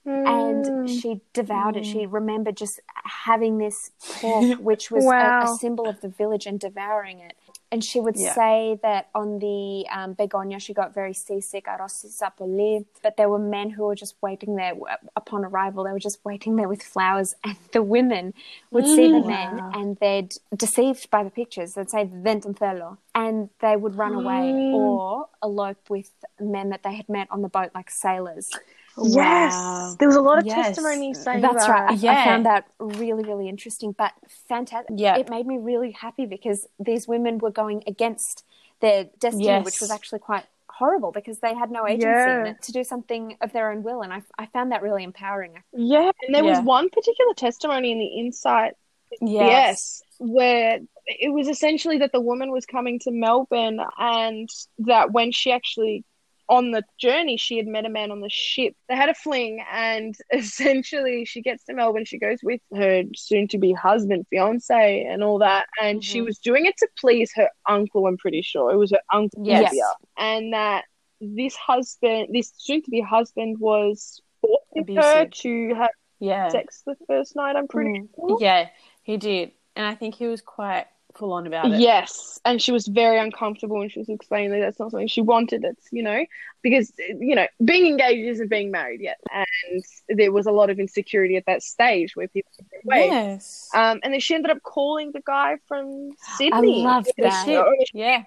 [0.05, 1.01] And mm.
[1.01, 1.87] she devoured it.
[1.87, 6.59] She remembered just having this pork, which was a, a symbol of the village, and
[6.59, 7.37] devouring it.
[7.73, 8.35] And she would Yeah.
[8.35, 11.67] say that on the um, begonia, she got very seasick,
[13.03, 14.75] but there were men who were just waiting there
[15.15, 15.85] upon arrival.
[15.85, 18.35] They were just waiting there with flowers, and the women
[18.73, 23.77] would see the men and they'd, deceived by the pictures, they'd say ventoncello, and they
[23.77, 27.91] would run away or elope with men that they had met on the boat, like
[27.91, 28.51] sailors.
[28.99, 29.53] Yes.
[29.55, 29.95] Wow.
[29.99, 30.67] There was a lot of Yes.
[30.69, 31.71] testimony saying That's that.
[31.73, 32.05] right.
[32.05, 34.13] I, I found that really, really interesting, but
[34.49, 34.95] fantastic.
[34.99, 35.17] Yeah.
[35.17, 38.45] It made me really happy because these women were going against
[38.81, 39.65] their destiny, Yes.
[39.65, 42.55] which was actually quite horrible because they had no agency Yeah.
[42.61, 44.03] to do something of their own will.
[44.03, 45.63] And I, I found that really empowering.
[45.73, 46.11] Yeah.
[46.27, 48.75] And there was one particular testimony in the Insight
[49.21, 49.51] yes.
[49.51, 55.33] Yes, where it was essentially that the woman was coming to Melbourne and that when
[55.33, 56.05] she actually
[56.51, 58.75] on the journey, she had met a man on the ship.
[58.89, 62.05] They had a fling, and essentially, she gets to Melbourne.
[62.05, 65.67] She goes with her soon to be husband, fiance, and all that.
[65.81, 66.27] And she Mhm.
[66.27, 68.73] was doing it to please her uncle, I'm pretty sure.
[68.73, 69.61] It was her uncle, Yes.
[69.73, 69.85] Olivia.
[70.19, 70.85] And that
[71.23, 76.49] this husband, this soon to be husband, was forcing her to have Yeah.
[76.49, 78.09] sex the first night, I'm pretty Mm.
[78.17, 78.39] sure.
[78.41, 78.69] Yeah,
[79.03, 79.53] he did.
[79.77, 80.87] And I think he was quite
[81.21, 81.79] full on about it.
[81.81, 85.21] Yes, and she was very uncomfortable, and she was explaining that that's not something she
[85.21, 85.63] wanted.
[85.65, 86.25] It's you know
[86.63, 90.81] because you know being engaged isn't being married yet, and there was a lot of
[90.81, 92.51] insecurity at that stage where people
[92.85, 93.07] wait.
[93.07, 93.69] Yes.
[93.75, 96.53] Um, and then she ended up calling the guy from Sydney.
[96.53, 96.83] I Sydney.
[96.83, 97.45] love The that.
[97.45, 97.67] ship.
[97.93, 98.23] Yeah.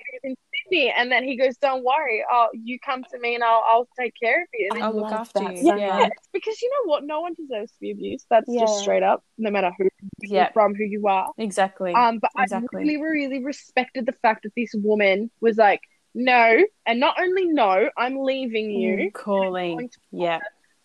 [0.74, 3.36] He was in Sydney, and then he goes, "Don't worry, oh, you come to me,
[3.36, 5.64] and I'll I'll take care of you." And I'll look love after that you.
[5.68, 6.00] so Yeah.
[6.00, 6.12] much.
[6.34, 8.26] because you know what, no one deserves to be abused.
[8.30, 8.62] That's Yeah.
[8.62, 9.88] just straight up, no matter who
[10.22, 10.52] you're Yeah.
[10.52, 11.30] from, who you are.
[11.38, 11.94] Exactly.
[11.94, 12.68] Um, but Exactly.
[12.74, 15.82] I really, really respected the fact that this woman was like,
[16.16, 19.90] no, and not only no, I'm leaving you Mm, Calling.
[20.12, 20.40] Yeah.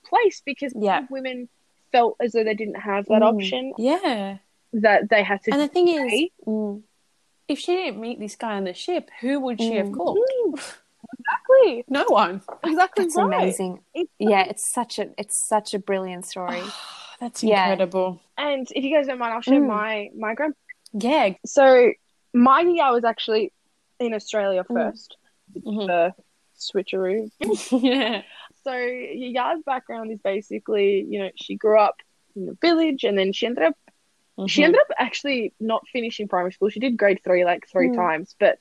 [0.04, 1.06] place because Yeah.
[1.10, 1.48] women
[1.92, 3.34] felt as though they didn't have that Mm.
[3.34, 4.38] option Yeah.
[4.72, 5.52] that they had to.
[5.52, 6.30] And the thing is.
[6.46, 6.82] Mm.
[7.48, 9.96] If she didn't meet this guy on the ship, who would she have Mm.
[9.96, 10.18] called?
[11.18, 12.42] exactly, No one.
[12.64, 13.26] exactly It's right.
[13.26, 13.80] amazing.
[13.94, 16.62] It's- Yeah, it's such a it's such a brilliant story.
[17.20, 17.70] That's Yeah.
[17.70, 18.20] incredible.
[18.36, 19.66] And if you guys don't mind, I'll share Mm.
[19.66, 20.54] my my grand.
[20.92, 21.34] Yeah.
[21.46, 21.92] So
[22.32, 23.52] my year was actually
[23.98, 24.74] in Australia Mm.
[24.74, 25.16] first.
[25.54, 25.86] Mhm.
[25.86, 26.14] The
[26.58, 27.30] switcheroo.
[27.82, 28.22] yeah.
[28.64, 31.96] So Yaya's background is basically, you know, she grew up
[32.36, 33.76] in a village and then she ended up
[34.46, 34.66] she Mhm.
[34.66, 36.68] ended up actually not finishing primary school.
[36.68, 37.96] She did grade three like three Hmm.
[37.96, 38.58] times, but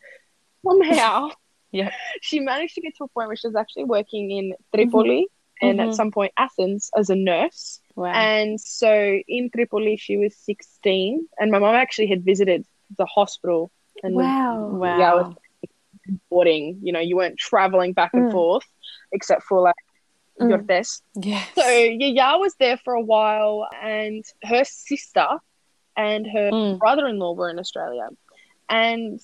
[0.66, 1.30] somehow
[1.72, 1.92] Yeah.
[2.22, 5.28] she managed to get to a point where she was actually working in Tripoli
[5.62, 5.84] and Mhm.
[5.90, 7.82] at some point Athens as a nurse.
[7.96, 8.14] Wow.
[8.14, 12.66] And so in Tripoli she was sixteen and my mom actually had visited
[12.98, 13.72] the hospital
[14.04, 14.70] and Wow.
[14.82, 14.98] wow.
[15.00, 15.36] yeah, I was
[16.30, 18.32] boarding, you know, you weren't traveling back and Mm.
[18.32, 18.66] forth
[19.12, 19.76] except for like
[20.40, 20.50] Mm.
[20.50, 21.04] your test.
[21.16, 21.48] Yes.
[21.56, 25.28] So Yaya was there for a while, and her sister
[25.98, 26.80] and her Mm.
[26.80, 28.08] brother-in-law were in Australia.
[28.70, 29.20] And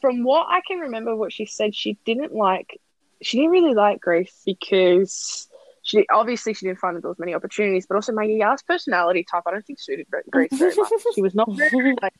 [0.00, 2.80] from what I can remember, what she said, she didn't like,
[3.22, 5.48] she didn't really like Greece because
[5.82, 9.24] she obviously she didn't find that there was many opportunities, but also my Yaya's personality
[9.30, 10.90] type, I don't think suited Greece very much.
[11.14, 12.12] She was not very like,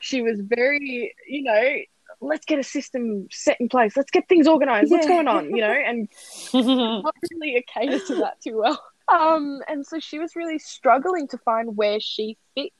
[0.00, 1.76] she was very, you know.
[2.20, 3.96] Let's get a system set in place.
[3.96, 4.90] Let's get things organized.
[4.90, 5.54] What's going on?
[5.54, 6.08] You know, and
[6.52, 8.82] not really a cater to that too well.
[9.08, 12.72] Um, and so she was really struggling to find where she fit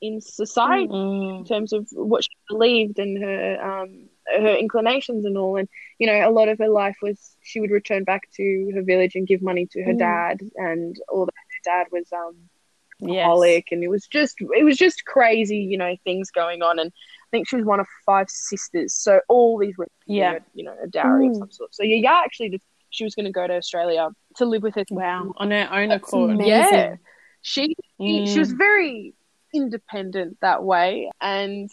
[0.00, 1.48] in society in Mm.
[1.48, 5.56] terms of what she believed and her um her inclinations and all.
[5.56, 5.68] And
[5.98, 9.14] you know, a lot of her life was she would return back to her village
[9.14, 9.98] and give money to her Mm.
[9.98, 11.32] dad, and all that.
[11.34, 12.36] Her dad was um
[13.00, 13.22] Yes.
[13.24, 16.78] alcoholic, and it was just it was just crazy, you know, things going on.
[16.80, 20.38] And I think she was one of five sisters, so all these were Yeah.
[20.54, 21.38] you know a dowry of Mm.
[21.38, 21.74] some sort.
[21.74, 25.32] So Yaya actually she was going to go to Australia to live with her Wow.
[25.36, 26.30] On her own That's accord.
[26.32, 26.48] amazing.
[26.48, 26.96] yeah,
[27.42, 28.38] she she, she Mm.
[28.38, 29.14] was very
[29.54, 31.70] independent that way, and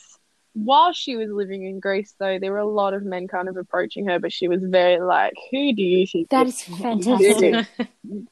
[0.53, 3.57] while she was living in Greece, though, there were a lot of men kind of
[3.57, 7.65] approaching her, but she was very like, "Who do you think?" That is fantastic.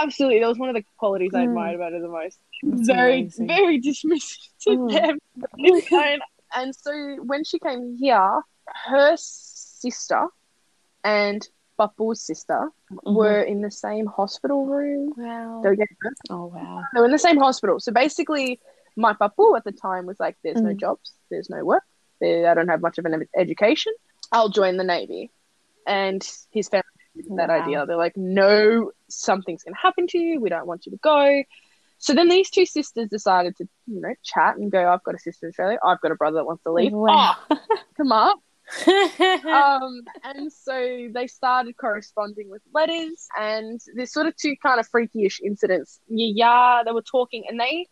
[0.00, 1.44] Absolutely, that was one of the qualities I Mm.
[1.48, 2.38] admired about her the most.
[2.62, 3.46] That's very, amazing.
[3.46, 4.90] very dismissive to Mm.
[4.90, 5.18] them.
[5.92, 6.22] and,
[6.54, 8.42] and so when she came here,
[8.86, 10.26] her sister
[11.02, 11.46] and
[11.80, 13.14] Papu's sister Mhm.
[13.14, 15.14] were in the same hospital room.
[15.16, 15.60] Wow.
[15.62, 15.96] They were getting
[16.28, 16.84] Oh wow.
[16.92, 17.80] they were in the same hospital.
[17.80, 18.60] So basically,
[18.96, 20.80] my papu at the time was like, "There's no Mm.
[20.80, 21.84] jobs, there's no work,
[22.22, 23.92] I don't have much of an education.
[24.32, 25.30] I'll join the navy."
[25.86, 26.84] And his family
[27.36, 27.54] that Wow.
[27.60, 27.86] idea.
[27.86, 30.40] They're like, "No, something's gonna happen to you.
[30.40, 31.42] We don't want you to go."
[31.98, 34.88] So then these two sisters decided to, you know, chat and go.
[34.90, 35.78] I've got a sister in Australia.
[35.84, 36.92] I've got a brother that wants to leave.
[36.92, 37.34] Wow.
[37.50, 37.56] Oh,
[37.96, 38.38] come up.
[39.46, 44.86] um, and so they started corresponding with letters, and there's sort of two kind of
[44.88, 46.00] freaky-ish incidents.
[46.08, 47.86] Yaya, they were talking, and they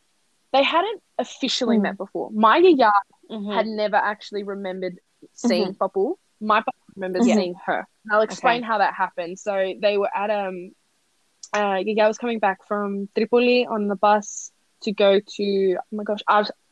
[0.52, 1.82] they hadn't officially Mm.
[1.82, 2.30] met before.
[2.32, 2.90] My Yaya
[3.30, 3.54] Mhm.
[3.54, 4.98] had never actually remembered
[5.34, 6.14] seeing Papu.
[6.40, 7.34] My Papu remembers Mhm.
[7.34, 7.86] seeing her.
[8.04, 9.38] And I'll explain how that happened.
[9.38, 10.70] So they were at um,
[11.54, 14.52] uh, Yaya was coming back from Tripoli on the bus
[14.82, 16.20] to go to oh my gosh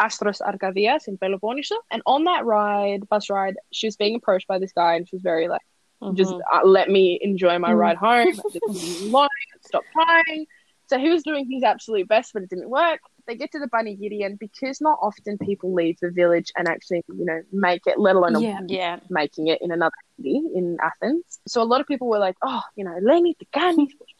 [0.00, 4.59] Astros Arcadias in Peloponneso, and on that ride, bus ride, she was being approached by
[4.59, 5.62] this guy, and she was very like,
[6.14, 6.40] just Mhm.
[6.52, 8.26] uh, let me enjoy my ride home.
[8.52, 9.28] Just alone,
[9.66, 10.46] stop crying.
[10.88, 13.00] So he was doing his absolute best, but it didn't work.
[13.26, 17.02] They get to the Panigiri, and because not often people leave the village and actually,
[17.09, 18.61] you know, make it, let alone a Yeah.
[18.68, 19.00] Yeah.
[19.11, 21.40] making it in another city in Athens.
[21.48, 24.14] So a lot of people were like, oh, you know, Lenny, the Ganis, push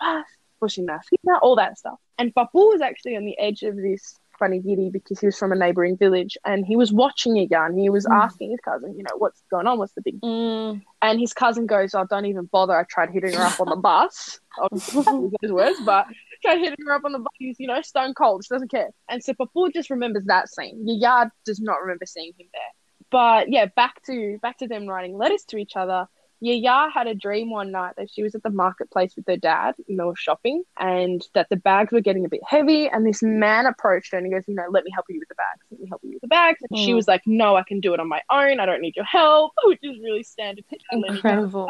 [0.61, 1.99] pushing Nasina, all that stuff.
[2.19, 5.57] And Papu was actually on the edge of this Panigiri because he was from a
[5.57, 8.23] neighboring village and he was watching and he was Mm.
[8.23, 9.79] asking his cousin, you know, what's going on?
[9.79, 10.83] What's the big Mm.
[11.03, 12.75] and his cousin goes, Oh, don't even bother.
[12.79, 14.39] I tried hitting her up on the bus.
[14.59, 16.07] Obviously, those words, but
[16.43, 17.33] tried hitting her up on the bus.
[17.39, 18.45] He's, you know, stone cold.
[18.45, 18.91] She doesn't care.
[19.09, 20.83] And so Papu just remembers that scene.
[20.87, 22.63] Yaya does not remember seeing him there.
[23.11, 26.09] But yeah, back to back to them writing letters to each other.
[26.41, 29.75] Yaya had a dream one night that she was at the marketplace with her dad
[29.89, 33.23] and they were shopping and that the bags were getting a bit heavy and this
[33.23, 35.65] man approached her and he goes, you know, let me help you with the bags.
[35.71, 36.59] Let me help you with the bags.
[36.69, 36.97] And she Mm.
[36.97, 38.61] was like, no, I can do it on my own.
[38.61, 40.65] I don't need your help, which is really standard.
[40.93, 41.69] Incredible.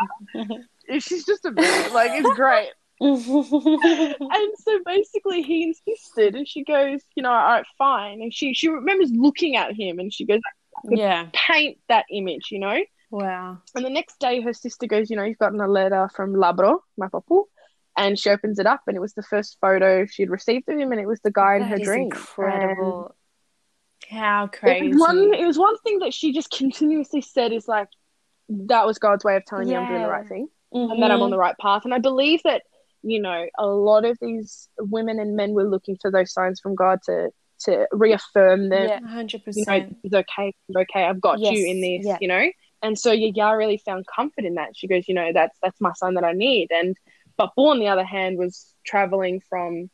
[0.98, 2.70] She's just a bit, Like, it's great.
[3.00, 8.22] And so basically he insisted and she goes, you know, all right, fine.
[8.22, 10.40] And she, she remembers looking at him and she goes,
[10.90, 11.26] yeah.
[11.32, 12.78] paint that image, you know?
[13.10, 13.58] Wow.
[13.74, 16.80] And the next day, her sister goes, You know, you've gotten a letter from Labro,
[16.96, 17.44] my papu.
[17.98, 20.92] And she opens it up, and it was the first photo she'd received of him,
[20.92, 22.02] and it was the guy in her dream.
[22.04, 23.14] incredible.
[24.10, 24.86] How crazy.
[24.86, 27.88] It was, one, it was one thing that she just continuously said is like,
[28.48, 31.22] That was God's way of telling me I'm doing the right thing and that I'm
[31.22, 31.40] on the mm-hmm.
[31.40, 31.84] right path.
[31.84, 32.62] And I believe that,
[33.02, 36.74] you know, a lot of these women and men were looking for those signs from
[36.74, 37.30] God to,
[37.60, 38.88] to reaffirm them.
[38.88, 39.00] Yeah.
[39.06, 39.96] hundred you know, percent.
[40.02, 42.18] it's okay, it's okay, I've got Yes, you in this, yeah.
[42.20, 42.50] you know?
[42.82, 44.76] And so Yaya really found comfort in that.
[44.76, 46.70] She goes, you know, that's that's my son that I need.
[46.70, 46.96] And
[47.38, 49.90] Papu, on the other hand, was traveling from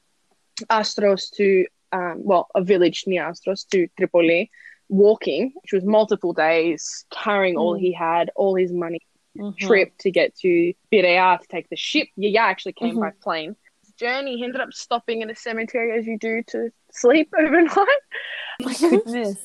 [0.70, 4.50] Astros to, um, well, a village near Astros to Tripoli,
[4.88, 7.80] walking, which was multiple days, carrying all Mm.
[7.80, 9.00] he had, all his money,
[9.36, 9.56] Mhm.
[9.58, 12.08] trip to get to Birea to take the ship.
[12.16, 13.00] Yaya actually came Mhm.
[13.00, 13.56] by plane.
[13.96, 17.86] Journey, he ended up stopping in a cemetery as you do to sleep overnight.
[18.60, 19.38] My goodness.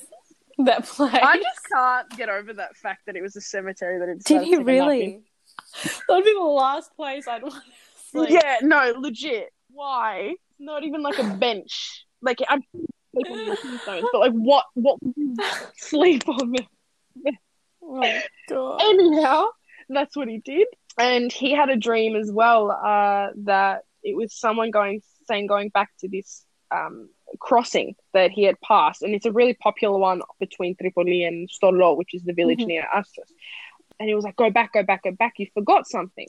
[0.66, 1.14] That place.
[1.14, 4.42] I just can't get over that fact that it was a cemetery that it Did
[4.42, 5.22] he to take a nap really?
[6.08, 7.62] That would be the last place I'd want to
[8.12, 8.30] sleep.
[8.32, 9.50] Yeah, no, legit.
[9.70, 10.34] Why?
[10.34, 12.06] It's not even like a bench.
[12.22, 14.66] Like I'm sleep on the tombstones, but like what?
[14.74, 15.00] What?
[15.78, 16.68] Sleep on them.
[17.84, 18.82] Oh my god.
[18.82, 19.48] Anyhow,
[19.90, 22.72] that's what he did, and he had a dream as well.
[22.72, 28.44] Uh, that it was someone going saying going back to this um crossing that he
[28.44, 32.34] had passed, and it's a really popular one between Tripoli and Storlo, which is the
[32.34, 32.68] village Mhm.
[32.68, 33.32] near Astros.
[34.00, 35.34] And he was like, "Go back, go back, go back!
[35.38, 36.28] You forgot something."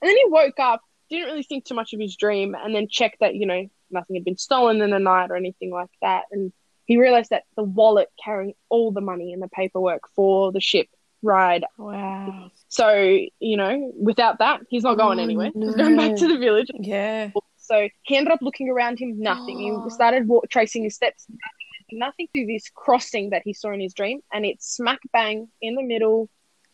[0.00, 0.80] And then he woke up,
[1.10, 4.16] didn't really think too much of his dream, and then checked that you know nothing
[4.16, 6.52] had been stolen in the night or anything like that, and
[6.86, 10.88] he realized that the wallet carrying all the money and the paperwork for the ship
[11.22, 11.64] ride.
[11.76, 12.50] Wow.
[12.68, 12.94] So
[13.38, 15.50] you know, without that, he's not going Oh, anywhere.
[15.54, 16.70] He's going back to the village.
[16.74, 17.30] Yeah.
[17.70, 19.58] So he ended up looking around him, nothing.
[19.78, 19.84] Oh.
[19.84, 23.80] He started wa- tracing his steps, nothing, nothing to this crossing that he saw in
[23.80, 26.28] his dream, and it's smack bang in the middle,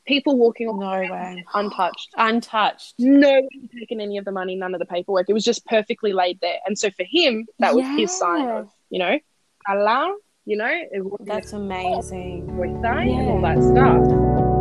[0.06, 1.44] people walking No way.
[1.52, 2.08] untouched.
[2.16, 2.94] Untouched.
[2.98, 5.28] No one taken any of the money, none of the paperwork.
[5.28, 6.58] It was just perfectly laid there.
[6.66, 9.18] And so for him, that was his sign of, you know,
[9.68, 10.14] Allah,
[10.46, 12.46] you know, it was That's amazing.
[12.82, 14.55] sign and all that stuff.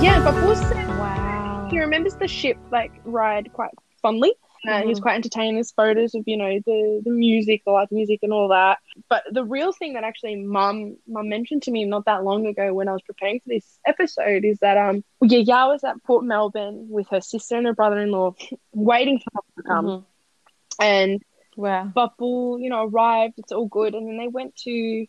[0.00, 0.22] Yeah,
[0.54, 1.68] said Wow.
[1.70, 3.70] he remembers the ship like ride quite
[4.00, 4.32] fondly.
[4.66, 5.02] Uh, He was Mhm.
[5.02, 5.56] quite entertained.
[5.56, 8.78] There's photos of you know the the music, the live music, and all that.
[9.08, 12.72] But the real thing that actually mum mum mentioned to me not that long ago
[12.72, 16.24] when I was preparing for this episode is that um yeah Yaya was at Port
[16.24, 18.34] Melbourne with her sister and her brother-in-law,
[18.72, 20.04] waiting for them to come, Mhm.
[20.80, 21.22] and
[21.56, 21.90] Wow.
[21.94, 23.34] Papu you know arrived.
[23.38, 25.06] It's all good, and then they went to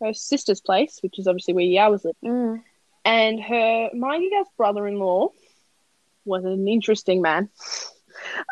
[0.00, 2.30] her sister's place, which is obviously where Yaya was living.
[2.32, 2.62] Mm.
[3.04, 5.28] And her Magiga's brother-in-law
[6.24, 7.48] was an interesting man.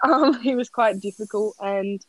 [0.03, 2.05] Um, he was quite difficult and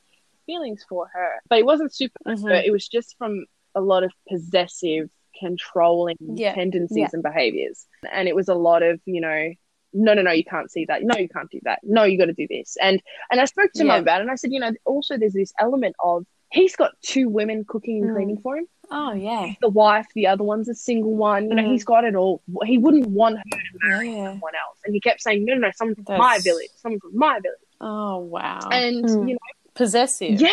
[0.46, 2.18] feelings for her, but it wasn't super.
[2.26, 2.64] Mhm.
[2.66, 6.56] It was just from a lot of possessive, controlling Yeah.
[6.56, 7.10] tendencies Yeah.
[7.14, 9.52] and behaviors, and it was a lot of you know.
[9.94, 10.32] No, no, no!
[10.32, 11.04] You can't see that.
[11.04, 11.80] No, you can't do that.
[11.84, 12.78] No, you got to do this.
[12.82, 13.90] And and I spoke to Yeah.
[13.90, 16.94] mum about it, and I said, you know, also there's this element of he's got
[17.02, 18.16] two women cooking and Mm.
[18.16, 19.54] cleaning for him Oh yeah.
[19.62, 21.48] the wife, the other one's a single one.
[21.50, 21.72] You know, Mm.
[21.72, 22.42] he's got it all.
[22.66, 24.32] He wouldn't want her to marry Yeah.
[24.32, 24.78] someone else.
[24.86, 27.40] And he kept saying, no, no, no, someone from That's- my village, someone from my
[27.40, 27.58] village.
[27.80, 28.60] Oh wow.
[28.72, 29.28] And, Mm.
[29.30, 29.40] you know
[29.74, 30.42] Possessive.
[30.42, 30.50] yeah,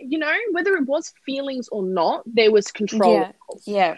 [0.00, 3.14] you know, whether it was feelings or not, there was control.
[3.14, 3.32] Yeah.
[3.64, 3.94] Yeah.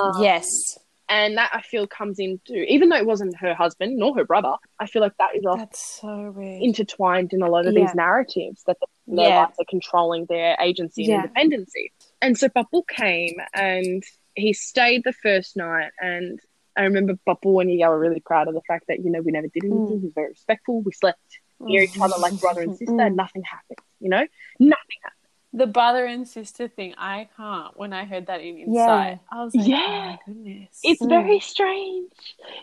[0.00, 0.78] Um, yes.
[1.10, 4.54] And that I feel comes into, even though it wasn't her husband nor her brother,
[4.80, 6.62] I feel like that is That's so weird.
[6.62, 7.80] intertwined in a lot of Yeah.
[7.84, 9.40] these narratives that their Yeah.
[9.42, 11.20] lives are controlling their agency and Yeah.
[11.24, 11.92] independency.
[12.24, 14.02] And so Papu came and
[14.34, 16.40] he stayed the first night and
[16.74, 19.30] I remember Papu and Yaya were really proud of the fact that, you know, we
[19.30, 19.98] never did anything.
[20.00, 20.80] He was very respectful.
[20.80, 21.20] We slept
[21.60, 23.16] near each other like brother and sister and Mm.
[23.16, 24.26] nothing happened, you know?
[24.58, 25.23] Nothing happened.
[25.56, 27.76] The brother and sister thing, I can't.
[27.78, 29.18] When I heard that in Yeah.
[29.30, 29.84] I was like, Yeah.
[29.86, 30.80] oh my goodness.
[30.82, 31.08] It's Mm.
[31.08, 32.10] very strange.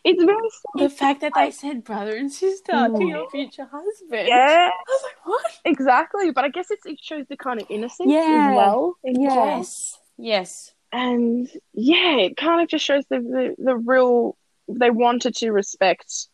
[0.03, 3.09] It's very the fact that they said brother and sister to Mm.
[3.09, 4.27] your future husband.
[4.27, 5.59] Yeah, I was like, what?
[5.63, 6.31] exactly.
[6.31, 8.49] But I guess it's, it shows the kind of innocence Yeah.
[8.51, 8.97] as well.
[9.05, 9.35] in Yeah.
[9.57, 9.97] Yes.
[10.17, 10.73] Yes.
[10.91, 14.35] And yeah, it kind of just shows the, the, the real,
[14.67, 16.27] they wanted to respect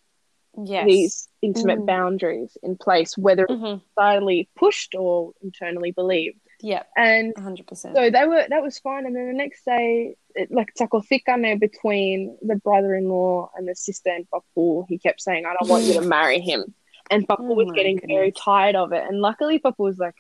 [0.60, 0.86] Yes.
[0.88, 1.86] these intimate Mm.
[1.86, 6.40] boundaries in place, whether it's hmm societally pushed or internally believed.
[6.62, 6.84] Yeah.
[6.96, 7.78] And 100%.
[7.78, 9.06] so they were that was fine.
[9.06, 14.26] And then the next day, it, like takothikane between the brother-in-law and the sister and
[14.30, 16.74] Papu, he kept saying, "I don't want you to marry him."
[17.12, 19.04] And Papu Oh was getting very tired of it.
[19.08, 20.16] And luckily, Papu was like,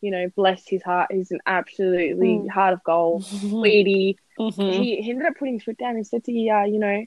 [0.00, 1.10] you know, bless his heart.
[1.12, 2.50] He's an absolutely Mm.
[2.50, 4.18] heart of gold, sweetie.
[4.38, 4.72] Mhm.
[4.82, 7.04] He, he ended up putting his foot down and said to yeah, you know,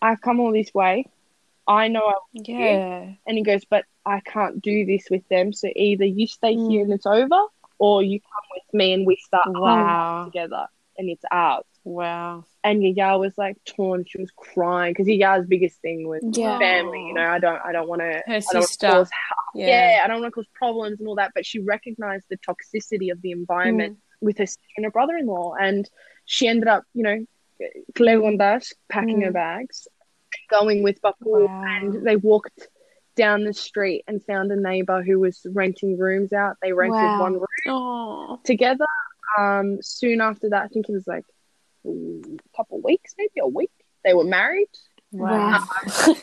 [0.00, 1.06] I've come all this way.
[1.66, 3.12] I know I Yeah.
[3.26, 5.52] and he goes, but I can't do this with them.
[5.52, 6.70] So either you stay Mm.
[6.70, 7.40] here and it's over,
[7.82, 10.26] or you come with me and we start Wow.
[10.26, 10.66] together
[10.96, 11.64] and it's ours.
[11.82, 12.44] Wow.
[12.62, 14.04] And Yaya was like torn.
[14.06, 16.60] She was crying because Yaya's biggest thing was Yeah.
[16.60, 17.00] family.
[17.08, 18.22] You know, I don't, I don't want to.
[18.24, 18.86] Her I don't sister.
[18.86, 19.10] cause,
[19.52, 19.66] Yeah.
[19.94, 20.00] yeah.
[20.04, 21.32] I don't want to cause problems and all that.
[21.34, 25.90] But she recognized the toxicity of the environment with her sister and her brother-in-law, and
[26.24, 27.18] she ended up, you know,
[27.94, 29.24] Clegondas packing Mm.
[29.24, 29.88] her bags,
[30.50, 31.64] going with Papu, Wow.
[31.66, 32.68] and they walked
[33.14, 36.56] down the street and found a neighbor who was renting rooms out.
[36.62, 37.18] They rented Wow.
[37.20, 38.40] one room Oh.
[38.44, 38.86] together.
[39.38, 41.24] Um, soon after that, I think it was like
[41.86, 42.20] a
[42.56, 43.70] couple of weeks, maybe a week.
[44.04, 44.68] They were married,
[45.12, 45.60] Wow.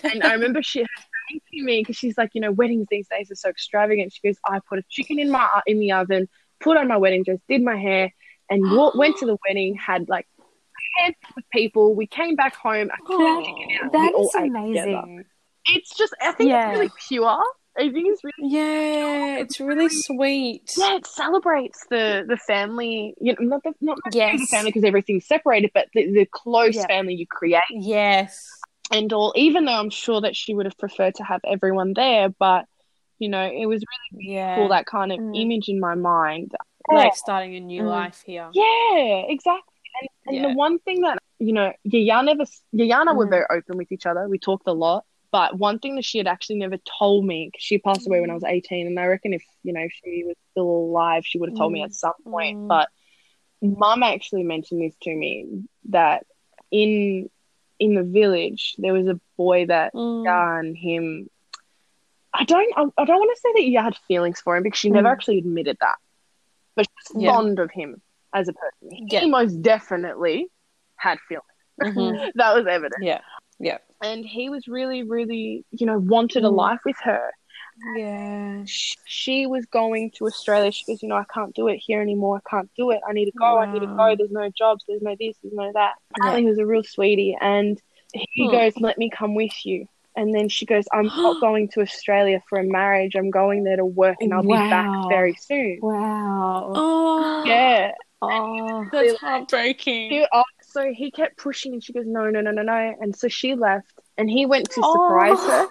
[0.04, 0.88] and I remember she had
[1.30, 4.12] saying to me because she's like, you know, weddings these days are so extravagant.
[4.14, 6.28] She goes, I put a chicken in my in the oven,
[6.60, 8.14] put on my wedding dress, did my hair,
[8.50, 8.62] and
[8.96, 9.76] went to the wedding.
[9.76, 11.96] Had like a handful of people.
[11.96, 12.90] We came back home.
[12.92, 13.92] I Oh, the chicken out.
[13.94, 15.26] That is amazing.
[15.68, 16.70] It's just, I think Yeah.
[16.72, 17.44] it's really pure.
[17.78, 19.38] I think it's really yeah.
[19.38, 20.70] It's really sweet.
[20.78, 20.96] yeah.
[20.98, 23.14] It celebrates the the family.
[23.22, 26.76] You know, not the not necessarily the family because everything's separated, but the, the close
[26.76, 26.88] Yeah.
[26.88, 27.62] family you create.
[27.72, 28.46] Yes.
[28.92, 29.32] and all.
[29.36, 32.66] Even though I'm sure that she would have preferred to have everyone there, but
[33.20, 33.84] you know, it was
[34.14, 34.56] really Yeah.
[34.56, 35.40] cool that kind of Mm.
[35.42, 36.54] image in my mind.
[36.92, 37.88] like starting a new Mm.
[37.88, 38.50] life here.
[38.52, 39.76] Yeah, exactly.
[40.26, 43.30] And, and the one thing that you know, Yaya never, Yayana were Mm.
[43.30, 44.28] very open with each other.
[44.28, 45.06] We talked a lot.
[45.32, 48.32] But one thing that she had actually never told me, 'cause she passed away when
[48.32, 51.50] I was 18, and I reckon if, you know, she was still alive, she would
[51.50, 51.86] have told me Mm.
[51.86, 52.58] at some point.
[52.58, 52.68] Mm.
[52.68, 52.90] But
[53.62, 56.26] mum actually mentioned this to me that
[56.72, 57.30] in
[57.80, 60.76] in the village there was a boy that Mm.
[60.76, 61.30] Him.
[62.34, 62.72] I don't.
[62.78, 65.08] I, I don't want to say that you had feelings for him because she never
[65.08, 65.12] Mm.
[65.14, 65.96] actually admitted that,
[66.76, 67.32] but she was Yeah.
[67.32, 68.02] fond of him
[68.34, 68.92] as a person.
[68.92, 69.26] He Yeah.
[69.28, 70.48] most definitely
[70.96, 71.46] had feelings.
[71.82, 72.32] Mhm.
[72.36, 73.22] that was evident, Yeah.
[73.60, 73.78] Yeah.
[74.02, 76.56] and he was really, really, you know, wanted a Mm.
[76.56, 77.32] life with her.
[77.96, 78.64] Yeah.
[78.66, 80.72] She was going to Australia.
[80.72, 82.42] She goes, you know, I can't do it here anymore.
[82.46, 83.02] I can't do it.
[83.08, 83.58] I need to go.
[83.58, 84.16] I need to go.
[84.18, 84.84] There's no jobs.
[84.88, 85.36] There's no this.
[85.42, 85.94] There's no that.
[86.16, 87.82] Apparently, he was a real sweetie, and
[88.14, 88.52] he Hmm.
[88.52, 92.42] goes, "Let me come with you." And then she goes, "I'm not going to Australia
[92.50, 93.16] for a marriage.
[93.16, 96.74] I'm going there to work, and I'll be back very soon." Wow.
[96.76, 97.44] Oh.
[97.46, 97.92] Yeah.
[98.22, 98.86] Oh.
[98.92, 100.10] That's heartbreaking.
[100.12, 103.16] He- oh, so he kept pushing, and she goes, "No, no, no, no, no." And
[103.16, 105.68] so she left, and he went to surprise her.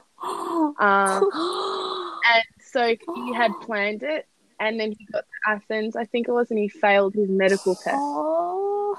[0.81, 1.31] Um,
[2.35, 4.27] and so he had planned it,
[4.61, 7.75] and then he got to Athens, I think it was, and he failed his medical
[7.75, 7.97] test.
[7.99, 8.99] Oh.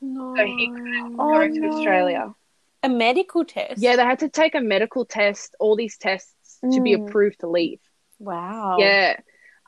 [0.00, 0.34] no.
[0.36, 1.68] So he couldn't Oh, go to no.
[1.68, 2.34] Australia.
[2.84, 3.80] A medical test.
[3.82, 7.08] Yeah, they had to take a medical test, all these tests to be Mm.
[7.08, 7.80] approved to leave.
[8.20, 8.76] Wow.
[8.78, 9.16] Yeah,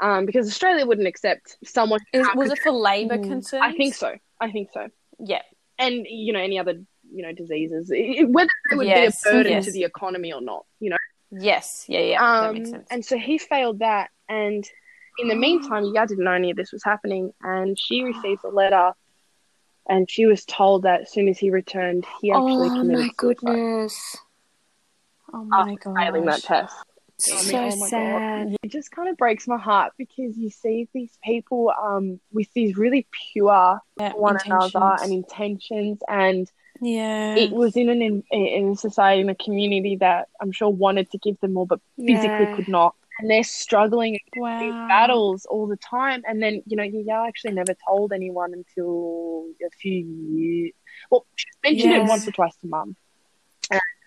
[0.01, 2.01] um, because Australia wouldn't accept someone.
[2.13, 3.27] Is, was it for labour Mm.
[3.27, 3.63] concerns?
[3.65, 4.17] I think so.
[4.41, 4.89] I think so.
[5.19, 5.43] Yeah.
[5.81, 6.75] And you know, any other
[7.13, 9.65] you know diseases, it- whether they would Yes, be a burden yes.
[9.65, 10.65] to the economy or not.
[10.79, 10.97] You know.
[11.33, 11.85] Yes.
[11.89, 12.01] Yeah.
[12.01, 12.21] Yeah.
[12.21, 12.87] that Um, makes sense.
[12.91, 14.11] and so he failed that.
[14.29, 14.65] And
[15.19, 17.33] in the meantime, Yaya didn't know any of this was happening.
[17.43, 18.93] And she received a letter.
[19.89, 23.11] And she was told that as soon as he returned, he actually Oh committed my
[23.17, 24.17] goodness.
[25.33, 26.77] oh my after failing that test.
[27.21, 27.91] So I mean, oh my God.
[27.91, 28.57] sad.
[28.63, 32.77] It just kind of breaks my heart because you see these people um, with these
[32.77, 35.03] really pure Yeah, one another intentions.
[35.03, 35.99] and intentions.
[36.09, 36.51] And
[36.81, 37.35] Yeah.
[37.37, 41.11] it was in an in, in a society, in a community that I'm sure wanted
[41.11, 42.55] to give them more, but physically Yeah.
[42.55, 42.95] could not.
[43.19, 44.59] And they're struggling wow.
[44.59, 46.23] these battles all the time.
[46.27, 49.93] And then, you know, Yaya actually never told anyone until a few
[50.33, 50.73] years.
[51.11, 52.97] Well, she mentioned it once or twice to mum.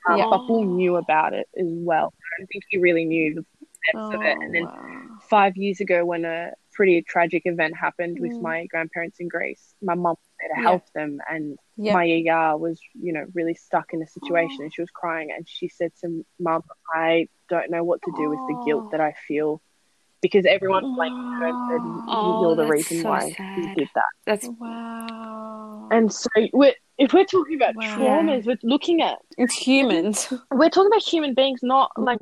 [0.09, 0.39] Um, Yeah.
[0.49, 2.13] Knew about it as well.
[2.37, 3.45] I don't think he really knew the
[3.91, 4.37] depths Oh, of it.
[4.41, 5.17] And then wow.
[5.29, 8.41] five years ago, when a pretty tragic event happened with Mm.
[8.41, 10.67] my grandparents in Greece, my mum was there to Yeah.
[10.69, 11.19] help them.
[11.29, 11.93] And Yeah.
[11.93, 15.31] my Yaya was, you know, really stuck in a situation and she was crying.
[15.31, 18.63] And she said to mum, I don't know what to do with the Oh.
[18.65, 19.61] guilt that I feel
[20.23, 23.57] because everyone blamed her and said Oh, you're the reason so why sad.
[23.57, 24.03] you did that.
[24.25, 25.89] That's Wow.
[25.91, 27.83] And so we're, if we're talking about Wow.
[27.97, 30.31] traumas, we're looking at It's humans.
[30.51, 32.17] we're talking about human beings, not like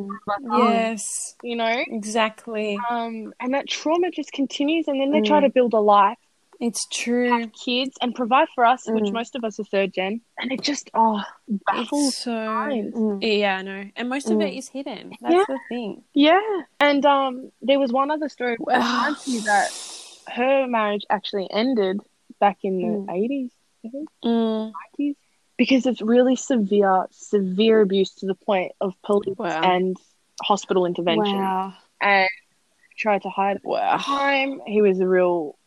[0.57, 1.35] yes.
[1.43, 1.83] you know.
[1.87, 2.77] Exactly.
[2.89, 5.25] Um, and that trauma just continues, and then they Mm.
[5.25, 6.17] try to build a life,
[6.61, 7.29] It's true.
[7.31, 9.13] Have kids, and provide for us, which Mm.
[9.13, 12.09] most of us are third gen, and it just oh baffles.
[12.13, 12.31] It's so.
[12.31, 13.17] Mm.
[13.21, 13.83] yeah, I know.
[13.95, 14.47] And most of Mm.
[14.47, 15.11] it is hidden.
[15.21, 15.43] That's Yeah.
[15.47, 16.03] the thing.
[16.13, 16.39] Yeah,
[16.79, 18.57] and um, there was one other story.
[18.59, 18.75] Wow.
[18.79, 19.69] I auntie that
[20.29, 21.99] her marriage actually ended
[22.39, 23.11] back in the Mm.
[23.17, 23.51] eighties,
[23.83, 24.71] I think, Mm.
[24.71, 25.15] nineties,
[25.57, 29.61] because it's really severe, severe abuse to the point of police Wow.
[29.63, 29.97] and
[30.43, 31.73] hospital intervention, wow.
[31.99, 32.29] and
[32.97, 33.63] tried to hide it.
[33.63, 33.97] Wow.
[33.97, 34.61] time.
[34.67, 35.60] He was a real a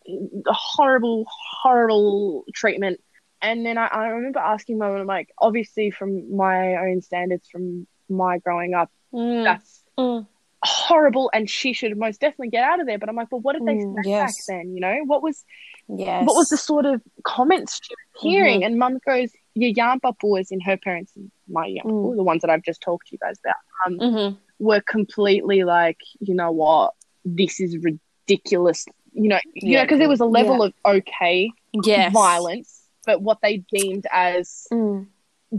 [0.47, 1.27] horrible,
[1.63, 3.01] horrible treatment.
[3.43, 7.87] And then I, I remember asking my mum, like, obviously from my own standards, from
[8.09, 9.45] my growing up, Mm.
[9.45, 10.27] that's Mm.
[10.65, 12.99] horrible, and she should most definitely get out of there.
[12.99, 14.19] But I'm like, well, what did they Mm, say yes.
[14.19, 14.75] back then?
[14.75, 15.45] You know, what was
[15.89, 16.25] Yes.
[16.25, 18.65] what was the sort of comments she was hearing?
[18.65, 22.17] And mum goes, your Yampa boys in her parents, and my Yampa, Mm.
[22.17, 24.37] the ones that I've just talked to you guys about, um, Mhm.
[24.59, 26.95] were completely like, you know what,
[27.25, 28.87] this is ridiculous.
[29.15, 29.85] You know, you know, Yeah.
[29.85, 31.51] because there was a level of okay
[31.85, 32.13] Yes.
[32.13, 35.07] violence, but what they deemed as Mm.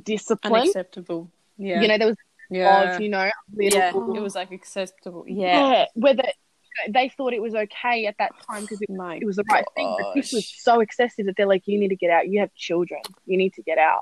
[0.03, 0.61] discipline.
[0.63, 1.31] Unacceptable.
[1.57, 1.81] Yeah.
[1.81, 2.17] You know, there was
[2.49, 2.95] yeah.
[2.95, 3.89] of, you know, a yeah.
[3.89, 5.25] It was like acceptable.
[5.27, 5.71] Yeah.
[5.71, 9.25] yeah, whether you know, they thought it was okay at that time because it, it
[9.25, 11.95] was the right thing, but this was so excessive that they're like, you need to
[11.95, 12.27] get out.
[12.27, 12.99] You have children.
[13.25, 14.01] You need to get out.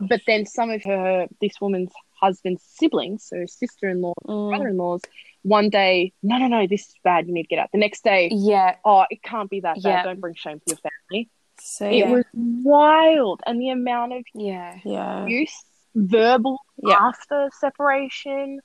[0.00, 4.48] But then some of her, this woman's husband's siblings, so sister-in-law, Mm.
[4.50, 5.02] brother-in-laws,
[5.42, 7.26] one day, no, no, no, this is bad.
[7.26, 7.70] You need to get out.
[7.72, 8.76] The next day, Yeah.
[8.84, 9.88] oh, it can't be that bad.
[9.90, 10.02] Yeah.
[10.02, 11.28] Don't bring shame to your family.
[11.60, 12.10] So It yeah.
[12.10, 14.78] was wild, and the amount of Yeah.
[14.84, 15.26] yeah.
[15.26, 15.54] use
[15.94, 16.96] verbal Yeah.
[17.00, 18.60] after separation,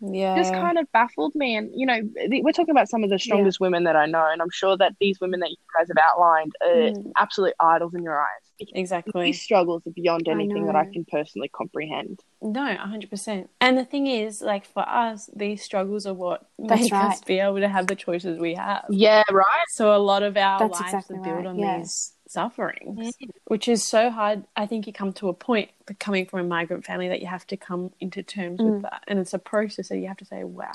[0.00, 0.36] Yeah.
[0.36, 1.56] just kind of baffled me.
[1.56, 4.26] And you know, th- we're talking about some of the strongest women that I know,
[4.30, 7.12] and I'm sure that these women that you guys have outlined are Mm.
[7.16, 8.49] absolute idols in your eyes.
[8.74, 9.24] Exactly.
[9.26, 12.20] These struggles are beyond I anything that I can personally comprehend.
[12.42, 13.50] No, hundred percent.
[13.60, 17.38] And the thing is, like for us, these struggles are what That's make us be
[17.38, 18.84] able to have the choices we have.
[18.90, 19.64] Yeah, right.
[19.70, 21.78] So a lot of our That's lives exactly are built right, on yeah.
[21.78, 23.12] these sufferings,
[23.46, 24.44] which is so hard.
[24.56, 27.46] I think you come to a point coming from a migrant family that you have
[27.48, 28.72] to come into terms Mm.
[28.72, 30.70] with that, and it's a process that you have to say, "Wow,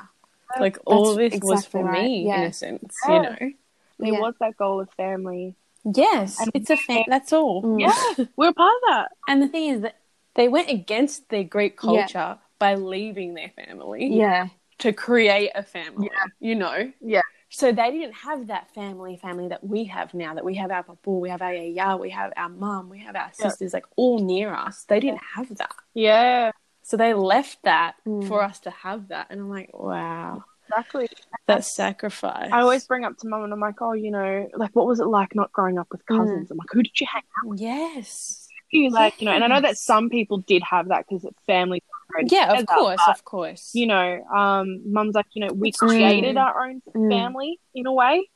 [0.60, 3.16] like all this was for right, me in a sense," Yeah.
[3.16, 3.36] you know.
[3.98, 4.20] There Yeah.
[4.20, 5.56] was that goal of family.
[5.94, 7.78] Yes, And- it's a fa- that's all.
[7.80, 7.94] Yeah,
[8.36, 9.12] we're part of that.
[9.28, 9.96] And the thing is that
[10.36, 12.08] they went against their Greek Yeah.
[12.08, 14.08] culture by leaving their family.
[14.08, 14.48] Yeah.
[14.80, 16.10] to create a family,
[16.42, 16.92] you know?
[17.00, 17.22] Yeah.
[17.50, 20.84] So they didn't have that family family that we have now, that we have our
[20.84, 23.48] papa, we have our yaya, we have our mum, we have our Yeah.
[23.48, 24.84] sisters, like all near us.
[24.84, 25.74] They didn't have that.
[25.94, 28.28] Yeah, So they left that Mm.
[28.28, 29.28] for us to have that.
[29.30, 31.08] And I'm like, wow, exactly.
[31.48, 32.50] that sacrifice.
[32.52, 35.00] I always bring up to mum and I'm like, oh, you know, like what was
[35.00, 36.50] it like not growing up with cousins?
[36.52, 38.48] I'm like, who did you hang out Yes.
[38.72, 38.82] with?
[38.82, 41.84] You like, you know, and I know that some people did have that because family.
[42.24, 43.72] Yeah, of course, but, of course.
[43.74, 45.78] You know, um, mum's like, you know, we Mm.
[45.78, 47.10] created our own Mm.
[47.10, 48.28] family in a way.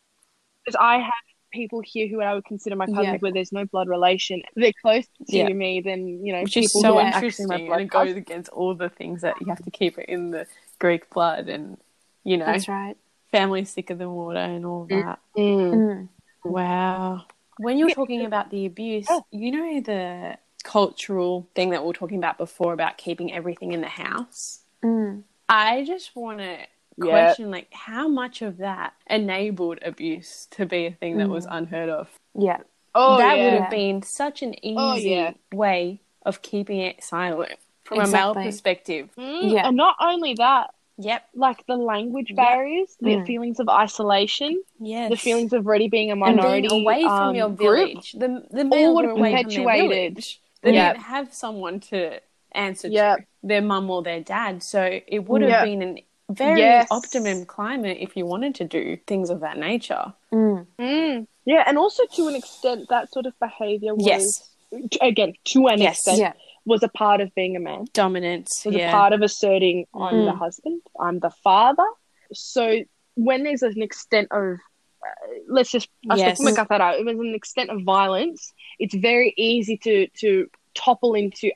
[0.66, 1.14] Because I have
[1.52, 3.18] people here who I would consider my cousins Yeah.
[3.18, 4.42] where there's no blood relation.
[4.56, 5.48] They're closer to Yeah.
[5.54, 7.48] me than, you know, Which people is so who are interesting.
[7.48, 10.08] my And blood it goes against all the things that you have to keep it
[10.10, 10.46] in the
[10.78, 11.78] Greek blood and,
[12.24, 12.96] you know, That's right.
[13.32, 15.04] family thicker than water and all Mm.
[15.06, 15.20] that.
[15.38, 15.74] Mm.
[15.74, 16.08] Mm.
[16.46, 17.26] Wow.
[17.58, 19.26] When you're talking about the abuse, Oh.
[19.32, 23.82] you know the cultural thing that we were talking about before about keeping everything in
[23.82, 24.62] the house?
[24.84, 25.24] Mm.
[25.48, 26.58] I just want to
[26.98, 27.10] Yeah.
[27.12, 31.90] question like how much of that enabled abuse to be a thing that was unheard
[31.90, 32.10] of.
[32.36, 32.60] Yeah.
[32.96, 33.44] Oh, that yeah.
[33.44, 35.34] would have been such an easy Oh, yeah.
[35.54, 39.10] way of keeping it silent from a male perspective.
[39.18, 39.68] Mm, Yeah.
[39.68, 41.22] And not only that, Yep.
[41.34, 43.26] like the language barriers, the Mm.
[43.26, 45.10] feelings of isolation, Yes.
[45.10, 47.90] the feelings of already being a and minority being away from um, your group.
[47.90, 48.12] village.
[48.14, 49.90] The the males have away perpetuated.
[50.16, 50.42] village.
[50.62, 50.92] They Yeah.
[50.94, 52.20] didn't have someone to
[52.52, 53.16] answer Yeah.
[53.16, 54.62] to, their mum or their dad.
[54.62, 56.00] So it would have been an
[56.32, 56.88] very Yes.
[56.92, 60.14] optimum climate if you wanted to do things of that nature.
[60.34, 60.68] Mm.
[60.78, 61.28] Mm.
[61.46, 64.50] Yeah, and also to an extent, that sort of behavior was Yes.
[65.02, 65.96] again to an Yes.
[66.00, 66.34] extent Yeah.
[66.66, 67.86] Was a part of being a man.
[67.94, 68.64] Dominance.
[68.66, 68.90] Was yeah.
[68.90, 70.26] a part of asserting I'm Mm.
[70.26, 71.86] the husband, I'm the father.
[72.34, 72.80] So
[73.16, 74.58] when there's an extent of
[75.06, 75.10] uh,
[75.48, 76.40] let's just Yes.
[76.44, 76.56] yes.
[76.70, 77.00] that out.
[77.00, 78.52] It was an extent of violence.
[78.80, 81.52] It's very easy to to topple into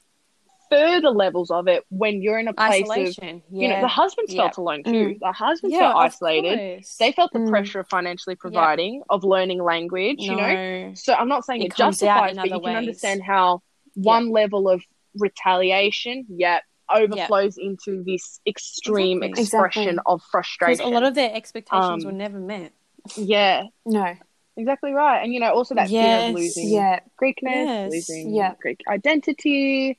[0.70, 3.44] further levels of it when you're in a place of Isolation.
[3.52, 4.44] you know the husbands Yeah.
[4.44, 5.18] felt alone too.
[5.20, 6.84] The husbands yeah, felt isolated.
[7.00, 7.50] They felt the Mm.
[7.50, 10.94] pressure of financially providing, of learning language, you know.
[10.96, 13.62] So I'm not saying It it, justifies, but you other can understand how
[13.94, 14.82] one level of
[15.16, 16.60] retaliation, yeah,
[16.94, 19.42] overflows into this extreme Exactly.
[19.44, 20.04] expression Exactly.
[20.06, 20.86] of Because frustration.
[20.86, 22.74] a lot of their expectations Um, were never met.
[23.16, 24.16] yeah, No.
[24.58, 25.24] exactly right.
[25.24, 27.00] And you know, also that fear of losing Yeah.
[27.22, 27.92] Greekness, Yes.
[27.92, 28.54] losing Yeah.
[28.62, 29.98] Greek identity,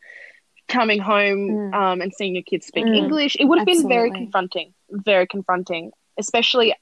[0.69, 1.75] coming home Mm.
[1.75, 2.97] um, and seeing your kids speak Mm.
[2.97, 3.37] English.
[3.39, 6.75] It would have been very confronting, very confronting, especially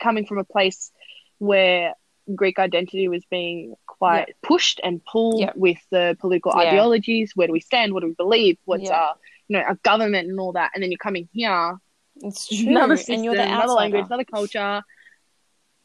[0.00, 0.90] coming from a place
[1.38, 1.94] where
[2.34, 6.62] Greek identity was being quite pushed and pulled with the political Yeah.
[6.68, 7.32] ideologies.
[7.34, 7.92] Where do we stand?
[7.94, 8.58] What do we believe?
[8.64, 8.98] What's Yeah.
[8.98, 9.14] our,
[9.48, 10.70] you know, our government and all that?
[10.74, 11.78] And then you're coming here
[12.22, 12.68] It's true.
[12.70, 14.82] another system, and you're the another language, another culture,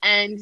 [0.04, 0.40] and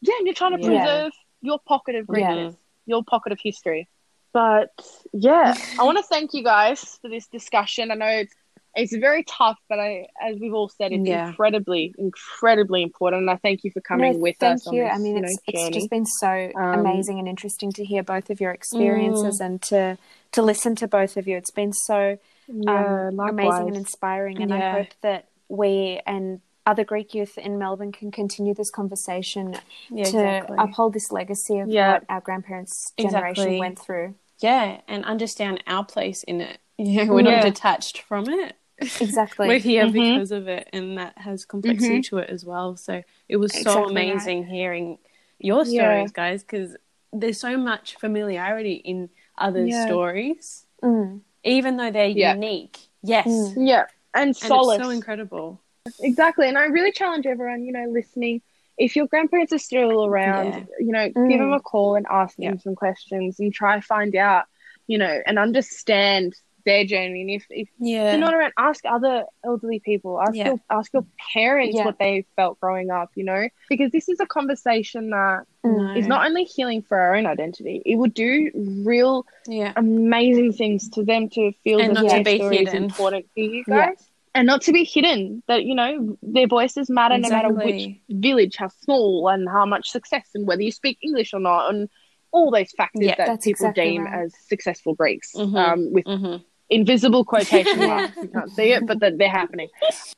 [0.00, 1.12] yeah, and you're trying to preserve
[1.42, 2.54] your pocket of greatness,
[2.86, 3.88] your pocket of history.
[4.32, 4.70] But
[5.12, 7.90] yeah, I want to thank you guys for this discussion.
[7.90, 8.34] I know it's
[8.76, 11.28] it's very tough, but I, as we've all said, it's Yeah.
[11.28, 13.22] incredibly, incredibly important.
[13.22, 14.84] And I thank you for coming No, with thank us on you.
[14.84, 17.84] this, I mean, you know, it's, it's just been so Um, amazing and interesting to
[17.84, 19.44] hear both of your experiences Mm.
[19.46, 19.98] and to
[20.32, 21.36] to listen to both of you.
[21.36, 22.16] It's been so
[22.46, 24.40] yeah, um, amazing and inspiring.
[24.40, 29.56] And I hope that we and other Greek youth in Melbourne can continue this conversation
[29.88, 30.56] Yeah, to exactly.
[30.60, 31.94] uphold this legacy of Yeah.
[31.94, 33.58] what our grandparents' generation Exactly.
[33.58, 34.14] went through.
[34.38, 36.58] yeah, and understand our place in it.
[36.78, 37.40] Yeah, we're Yeah.
[37.40, 38.54] not detached from it.
[38.80, 39.48] Exactly.
[39.48, 39.92] We're here Mhm.
[39.92, 42.04] because of it, and that has complexity Mhm.
[42.04, 42.76] to it as well.
[42.76, 43.90] So it was so Exactly right.
[43.90, 44.98] amazing hearing
[45.38, 45.82] your Yeah.
[45.82, 46.76] stories, guys, because
[47.12, 49.84] there's so much familiarity in other Yeah.
[49.84, 51.20] stories, Mm.
[51.44, 52.34] even though they're Yeah.
[52.34, 52.78] unique.
[53.02, 53.66] Yes, Mm.
[53.66, 54.76] yeah, and and solace.
[54.76, 55.60] it's so incredible.
[56.00, 56.46] Exactly.
[56.48, 58.42] And I really challenge everyone, you know, listening.
[58.78, 60.64] If your grandparents are still around, Yeah.
[60.78, 61.28] you know, Mm.
[61.28, 62.60] give them a call and ask them Yeah.
[62.60, 64.44] some questions and try find out,
[64.86, 66.34] you know, and understand
[66.64, 67.22] their journey.
[67.22, 70.20] And if, if Yeah, you're not around, ask other elderly people.
[70.20, 70.46] Ask Yeah.
[70.48, 71.84] your ask your parents Yeah.
[71.84, 75.94] what they felt growing up, you know, because this is a conversation that Mm.
[75.94, 78.50] is not only healing for our own identity, it would do
[78.84, 82.56] real yeah, amazing things to them to feel And that not their to be story
[82.58, 82.84] is hidden.
[82.84, 83.96] important for you guys.
[84.34, 88.56] And not to be hidden, that you know their voices matter no matter which village,
[88.56, 91.88] how small, and how much success, and whether you speak English or not, and
[92.32, 94.24] all those factors Yeah, that people exactly deem right.
[94.24, 95.56] as successful Greeks, Mhm.
[95.56, 96.36] um, with hmm
[96.70, 98.16] invisible quotation marks.
[98.16, 99.68] you can't see it, but that they're happening.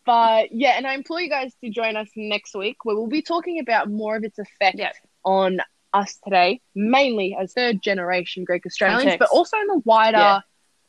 [0.07, 3.23] But yeah, and I implore you guys to join us next week, where we'll be
[3.23, 4.95] talking about more of its effect Yep.
[5.25, 5.61] on
[5.95, 9.19] us today, mainly as third generation Greek Australians, Context.
[9.19, 10.41] but also in the wider Yeah.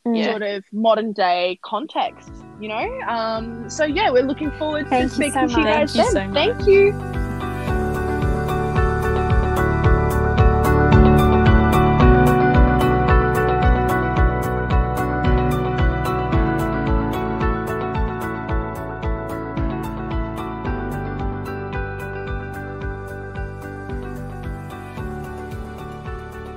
[0.06, 0.24] Mm.
[0.26, 3.00] sort of modern day context, you know?
[3.08, 5.94] Um, so yeah, we're looking forward Thank to speaking so to you much.
[5.94, 6.28] guys Thank you then.
[6.28, 7.33] so Thank you.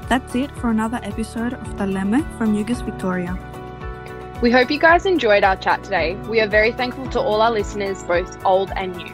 [0.09, 3.37] That's it for another episode of Taleme from Yugis Victoria.
[4.41, 6.15] We hope you guys enjoyed our chat today.
[6.29, 9.13] We are very thankful to all our listeners, both old and new.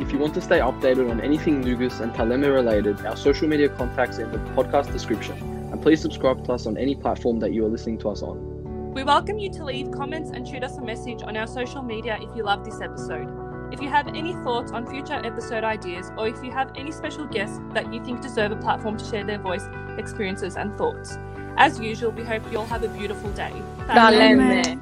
[0.00, 3.68] If you want to stay updated on anything Nugus and Taleme related, our social media
[3.68, 5.38] contacts are in the podcast description.
[5.70, 8.92] And please subscribe to us on any platform that you are listening to us on.
[8.94, 12.18] We welcome you to leave comments and shoot us a message on our social media
[12.20, 13.47] if you love this episode.
[13.70, 17.26] If you have any thoughts on future episode ideas, or if you have any special
[17.26, 19.64] guests that you think deserve a platform to share their voice,
[19.98, 21.18] experiences, and thoughts.
[21.56, 23.52] As usual, we hope you all have a beautiful day.
[23.80, 24.80] Taleme.